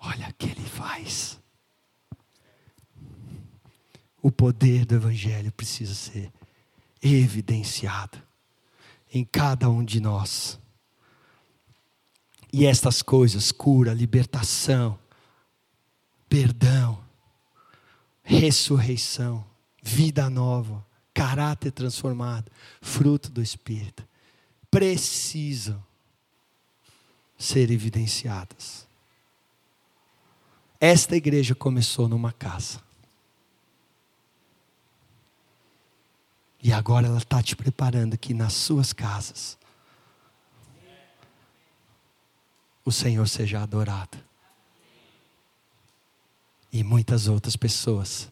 Olha 0.00 0.28
o 0.28 0.34
que 0.34 0.46
Ele 0.46 0.64
faz 0.64 1.38
o 4.22 4.30
poder 4.30 4.84
do 4.84 4.94
Evangelho 4.94 5.52
precisa 5.52 5.94
ser 5.94 6.32
evidenciado 7.02 8.20
em 9.12 9.24
cada 9.24 9.70
um 9.70 9.84
de 9.84 10.00
nós. 10.00 10.58
E 12.52 12.66
estas 12.66 13.02
coisas, 13.02 13.52
cura, 13.52 13.94
libertação, 13.94 14.98
perdão, 16.28 17.02
ressurreição, 18.28 19.42
vida 19.82 20.28
nova, 20.28 20.86
caráter 21.14 21.72
transformado, 21.72 22.52
fruto 22.82 23.30
do 23.30 23.40
Espírito, 23.40 24.06
precisam 24.70 25.82
ser 27.38 27.70
evidenciadas. 27.70 28.86
Esta 30.78 31.16
igreja 31.16 31.54
começou 31.54 32.06
numa 32.06 32.30
casa. 32.30 32.80
E 36.62 36.70
agora 36.70 37.06
ela 37.06 37.18
está 37.18 37.42
te 37.42 37.56
preparando 37.56 38.12
aqui 38.12 38.34
nas 38.34 38.52
suas 38.52 38.92
casas. 38.92 39.56
O 42.84 42.92
Senhor 42.92 43.26
seja 43.26 43.62
adorado. 43.62 44.27
E 46.72 46.82
muitas 46.84 47.28
outras 47.28 47.56
pessoas 47.56 48.30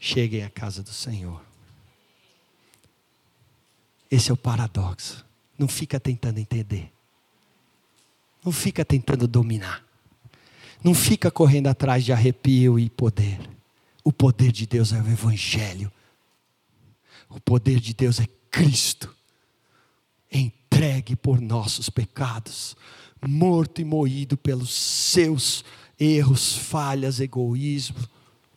cheguem 0.00 0.42
à 0.42 0.50
casa 0.50 0.82
do 0.82 0.92
Senhor. 0.92 1.42
Esse 4.10 4.30
é 4.30 4.34
o 4.34 4.36
paradoxo. 4.36 5.24
Não 5.58 5.68
fica 5.68 5.98
tentando 5.98 6.38
entender. 6.38 6.92
Não 8.44 8.52
fica 8.52 8.84
tentando 8.84 9.26
dominar. 9.26 9.84
Não 10.82 10.94
fica 10.94 11.30
correndo 11.30 11.66
atrás 11.66 12.04
de 12.04 12.12
arrepio 12.12 12.78
e 12.78 12.88
poder. 12.88 13.38
O 14.04 14.12
poder 14.12 14.52
de 14.52 14.66
Deus 14.66 14.92
é 14.92 15.00
o 15.00 15.10
Evangelho 15.10 15.90
o 17.28 17.40
poder 17.40 17.80
de 17.80 17.92
Deus 17.92 18.20
é 18.20 18.26
Cristo, 18.50 19.14
entregue 20.32 21.16
por 21.16 21.40
nossos 21.40 21.90
pecados, 21.90 22.76
morto 23.26 23.80
e 23.80 23.84
moído 23.84 24.36
pelos 24.36 24.72
seus 24.72 25.64
erros, 25.98 26.56
falhas, 26.56 27.20
egoísmo, 27.20 27.98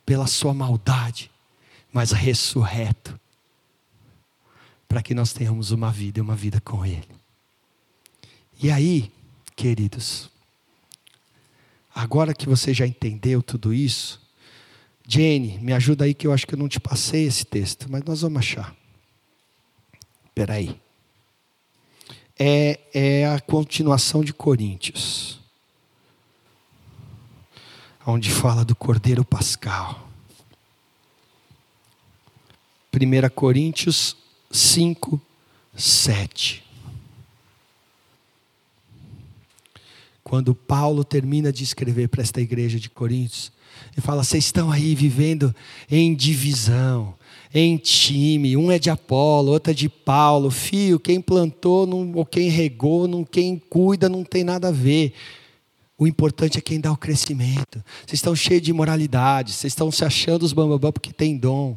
pela 0.04 0.26
sua 0.26 0.52
maldade, 0.52 1.30
mas 1.92 2.12
ressurreto, 2.12 3.18
para 4.88 5.02
que 5.02 5.14
nós 5.14 5.32
tenhamos 5.32 5.70
uma 5.70 5.90
vida 5.90 6.18
e 6.18 6.22
uma 6.22 6.36
vida 6.36 6.60
com 6.60 6.84
Ele. 6.84 7.08
E 8.62 8.70
aí, 8.70 9.10
queridos, 9.56 10.28
agora 11.94 12.34
que 12.34 12.48
você 12.48 12.74
já 12.74 12.86
entendeu 12.86 13.42
tudo 13.42 13.72
isso, 13.72 14.20
Jenny, 15.06 15.58
me 15.58 15.72
ajuda 15.72 16.04
aí 16.04 16.14
que 16.14 16.26
eu 16.26 16.32
acho 16.32 16.46
que 16.46 16.54
eu 16.54 16.58
não 16.58 16.68
te 16.68 16.78
passei 16.78 17.24
esse 17.24 17.44
texto, 17.44 17.90
mas 17.90 18.04
nós 18.04 18.20
vamos 18.20 18.38
achar. 18.38 18.76
Espera 20.26 20.54
aí. 20.54 20.80
É, 22.38 22.78
é 22.94 23.26
a 23.26 23.40
continuação 23.40 24.22
de 24.22 24.32
Coríntios, 24.32 25.39
onde 28.06 28.30
fala 28.30 28.64
do 28.64 28.74
Cordeiro 28.74 29.24
Pascal. 29.24 30.08
1 32.92 33.28
Coríntios 33.34 34.16
5, 34.50 35.20
7. 35.76 36.64
Quando 40.24 40.54
Paulo 40.54 41.04
termina 41.04 41.52
de 41.52 41.64
escrever 41.64 42.08
para 42.08 42.22
esta 42.22 42.40
igreja 42.40 42.78
de 42.78 42.90
Coríntios, 42.90 43.52
ele 43.92 44.00
fala: 44.00 44.24
vocês 44.24 44.44
estão 44.44 44.70
aí 44.70 44.94
vivendo 44.94 45.54
em 45.90 46.14
divisão, 46.14 47.14
em 47.52 47.76
time, 47.76 48.56
um 48.56 48.70
é 48.70 48.78
de 48.78 48.90
Apolo, 48.90 49.52
outro 49.52 49.70
é 49.70 49.74
de 49.74 49.88
Paulo. 49.88 50.50
Fio, 50.50 51.00
quem 51.00 51.20
plantou 51.20 51.86
não, 51.86 52.12
ou 52.14 52.24
quem 52.24 52.48
regou, 52.48 53.06
não, 53.08 53.24
quem 53.24 53.58
cuida 53.58 54.08
não 54.08 54.24
tem 54.24 54.44
nada 54.44 54.68
a 54.68 54.72
ver. 54.72 55.12
O 56.00 56.06
importante 56.06 56.56
é 56.56 56.62
quem 56.62 56.80
dá 56.80 56.90
o 56.90 56.96
crescimento. 56.96 57.84
Vocês 58.06 58.14
estão 58.14 58.34
cheios 58.34 58.62
de 58.62 58.72
moralidade, 58.72 59.52
vocês 59.52 59.70
estão 59.70 59.92
se 59.92 60.02
achando 60.02 60.44
os 60.44 60.54
bambambam 60.54 60.90
porque 60.90 61.12
tem 61.12 61.36
dom. 61.36 61.76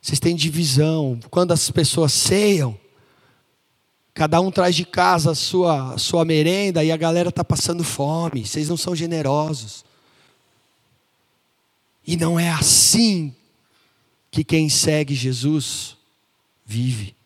Vocês 0.00 0.20
têm 0.20 0.36
divisão. 0.36 1.18
Quando 1.28 1.50
as 1.50 1.68
pessoas 1.68 2.12
ceiam, 2.12 2.78
cada 4.14 4.40
um 4.40 4.48
traz 4.48 4.76
de 4.76 4.84
casa 4.84 5.32
a 5.32 5.34
sua, 5.34 5.94
a 5.94 5.98
sua 5.98 6.24
merenda 6.24 6.84
e 6.84 6.92
a 6.92 6.96
galera 6.96 7.30
está 7.30 7.42
passando 7.42 7.82
fome. 7.82 8.46
Vocês 8.46 8.68
não 8.68 8.76
são 8.76 8.94
generosos. 8.94 9.84
E 12.06 12.16
não 12.16 12.38
é 12.38 12.48
assim 12.48 13.34
que 14.30 14.44
quem 14.44 14.68
segue 14.68 15.16
Jesus 15.16 15.96
vive. 16.64 17.16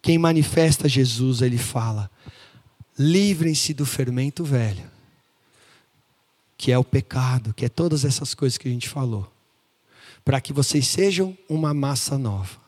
Quem 0.00 0.16
manifesta 0.16 0.88
Jesus, 0.88 1.42
ele 1.42 1.58
fala: 1.58 2.10
livrem-se 2.98 3.74
do 3.74 3.84
fermento 3.84 4.42
velho, 4.42 4.93
que 6.56 6.72
é 6.72 6.78
o 6.78 6.84
pecado, 6.84 7.52
que 7.54 7.64
é 7.64 7.68
todas 7.68 8.04
essas 8.04 8.34
coisas 8.34 8.56
que 8.56 8.68
a 8.68 8.70
gente 8.70 8.88
falou, 8.88 9.30
para 10.24 10.40
que 10.40 10.52
vocês 10.52 10.86
sejam 10.86 11.36
uma 11.48 11.74
massa 11.74 12.16
nova, 12.16 12.58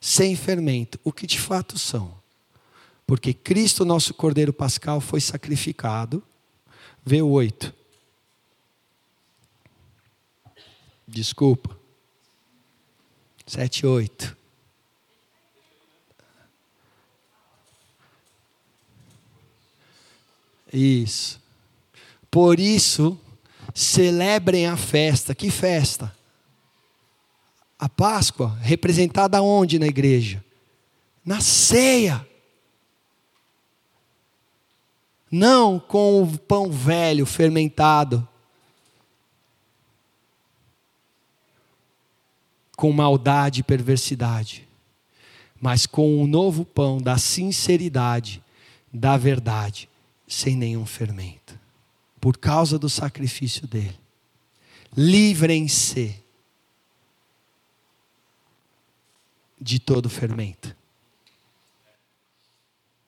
sem 0.00 0.34
fermento, 0.34 0.98
o 1.04 1.12
que 1.12 1.26
de 1.26 1.38
fato 1.38 1.78
são. 1.78 2.14
Porque 3.06 3.34
Cristo, 3.34 3.84
nosso 3.84 4.14
Cordeiro 4.14 4.52
Pascal, 4.52 5.00
foi 5.00 5.20
sacrificado. 5.20 6.22
Vê 7.04 7.20
o 7.20 7.28
8. 7.28 7.74
Desculpa. 11.06 11.76
Sete, 13.46 13.84
oito. 13.84 14.34
Isso. 20.72 21.41
Por 22.32 22.58
isso, 22.58 23.20
celebrem 23.74 24.66
a 24.66 24.74
festa. 24.74 25.34
Que 25.34 25.50
festa? 25.50 26.16
A 27.78 27.90
Páscoa, 27.90 28.56
representada 28.62 29.42
onde 29.42 29.78
na 29.78 29.86
igreja? 29.86 30.42
Na 31.22 31.42
ceia. 31.42 32.26
Não 35.30 35.78
com 35.78 36.22
o 36.22 36.38
pão 36.38 36.70
velho 36.70 37.26
fermentado, 37.26 38.26
com 42.74 42.90
maldade 42.92 43.60
e 43.60 43.62
perversidade, 43.62 44.66
mas 45.60 45.84
com 45.84 46.22
o 46.22 46.26
novo 46.26 46.64
pão 46.64 46.96
da 46.96 47.18
sinceridade, 47.18 48.42
da 48.90 49.18
verdade, 49.18 49.86
sem 50.26 50.56
nenhum 50.56 50.86
fermento, 50.86 51.58
por 52.22 52.38
causa 52.38 52.78
do 52.78 52.88
sacrifício 52.88 53.66
dele. 53.66 53.98
Livrem-se 54.96 56.24
de 59.60 59.80
todo 59.80 60.08
fermento. 60.08 60.76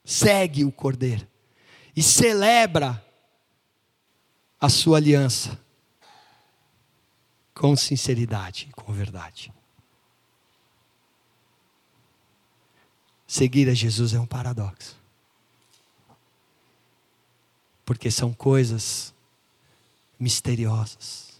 Segue 0.04 0.64
o 0.64 0.72
cordeiro 0.72 1.24
e 1.94 2.02
celebra 2.02 3.00
a 4.60 4.68
sua 4.68 4.96
aliança 4.96 5.62
com 7.54 7.76
sinceridade, 7.76 8.68
com 8.74 8.92
verdade. 8.92 9.54
Seguir 13.28 13.68
a 13.68 13.74
Jesus 13.74 14.12
é 14.12 14.18
um 14.18 14.26
paradoxo. 14.26 15.03
Porque 17.84 18.10
são 18.10 18.32
coisas 18.32 19.12
misteriosas. 20.18 21.34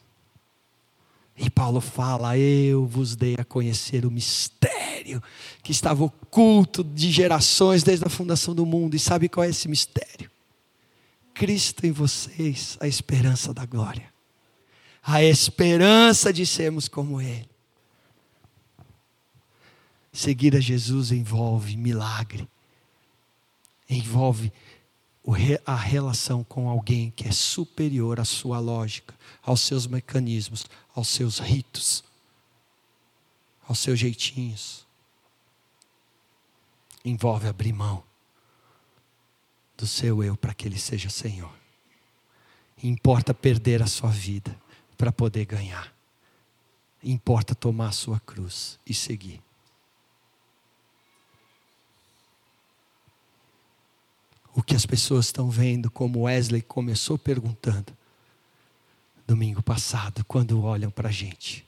E 1.37 1.51
Paulo 1.51 1.81
fala: 1.81 2.39
Eu 2.39 2.87
vos 2.87 3.17
dei 3.17 3.35
a 3.39 3.45
conhecer 3.45 4.07
o 4.07 4.11
mistério 4.11 5.23
que 5.63 5.73
estava 5.73 6.05
oculto 6.05 6.83
de 6.85 7.11
gerações 7.11 7.83
desde 7.83 8.07
a 8.07 8.11
fundação 8.11 8.55
do 8.55 8.65
mundo. 8.65 8.95
E 8.95 8.99
sabe 8.99 9.29
qual 9.29 9.45
é 9.45 9.51
esse 9.51 9.69
mistério? 9.69 10.31
Cristo 11.33 11.85
em 11.85 11.91
vocês, 11.91 12.79
a 12.81 12.87
esperança 12.87 13.53
da 13.53 13.67
glória. 13.67 14.13
A 15.03 15.23
esperança 15.23 16.33
de 16.33 16.47
sermos 16.47 16.89
como 16.89 17.21
Ele. 17.21 17.49
Seguir 20.13 20.55
a 20.55 20.61
Jesus 20.61 21.11
envolve 21.11 21.77
milagre, 21.77 22.49
envolve 23.91 24.53
a 25.65 25.75
relação 25.75 26.45
com 26.45 26.69
alguém 26.69 27.11
que 27.11 27.27
é 27.27 27.33
superior 27.33 28.21
à 28.21 28.25
sua 28.25 28.59
lógica, 28.59 29.15
aos 29.43 29.61
seus 29.61 29.87
mecanismos, 29.87 30.67
aos 30.95 31.09
seus 31.09 31.39
ritos, 31.39 32.05
aos 33.67 33.79
seus 33.79 33.99
jeitinhos. 33.99 34.87
Envolve 37.05 37.47
abrir 37.47 37.73
mão 37.73 38.03
do 39.77 39.87
seu 39.87 40.23
eu 40.23 40.37
para 40.37 40.55
que 40.55 40.67
ele 40.67 40.79
seja 40.79 41.09
Senhor. 41.11 41.53
Importa 42.83 43.33
perder 43.33 43.83
a 43.83 43.87
sua 43.87 44.11
vida 44.11 44.59
para 44.97 45.13
poder 45.13 45.47
ganhar. 45.47 45.93
Importa 47.03 47.55
tomar 47.55 47.89
a 47.89 47.93
sua 47.93 48.21
cruz 48.21 48.79
e 48.87 48.95
seguir. 48.95 49.44
O 54.55 54.63
que 54.63 54.77
as 54.77 54.87
pessoas 54.87 55.27
estão 55.27 55.51
vendo, 55.51 55.91
como 55.91 56.23
Wesley 56.23 56.63
começou 56.63 57.19
perguntando 57.19 57.93
domingo 59.27 59.63
passado, 59.63 60.25
quando 60.27 60.63
olham 60.63 60.91
para 60.91 61.09
a 61.09 61.13
gente. 61.13 61.67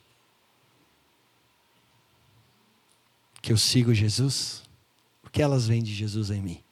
Que 3.43 3.53
eu 3.53 3.57
sigo 3.57 3.95
Jesus? 3.95 4.63
O 5.25 5.31
que 5.31 5.43
elas 5.43 5.67
veem 5.67 5.83
de 5.83 5.95
Jesus 5.95 6.31
em 6.31 6.41
mim? 6.41 6.66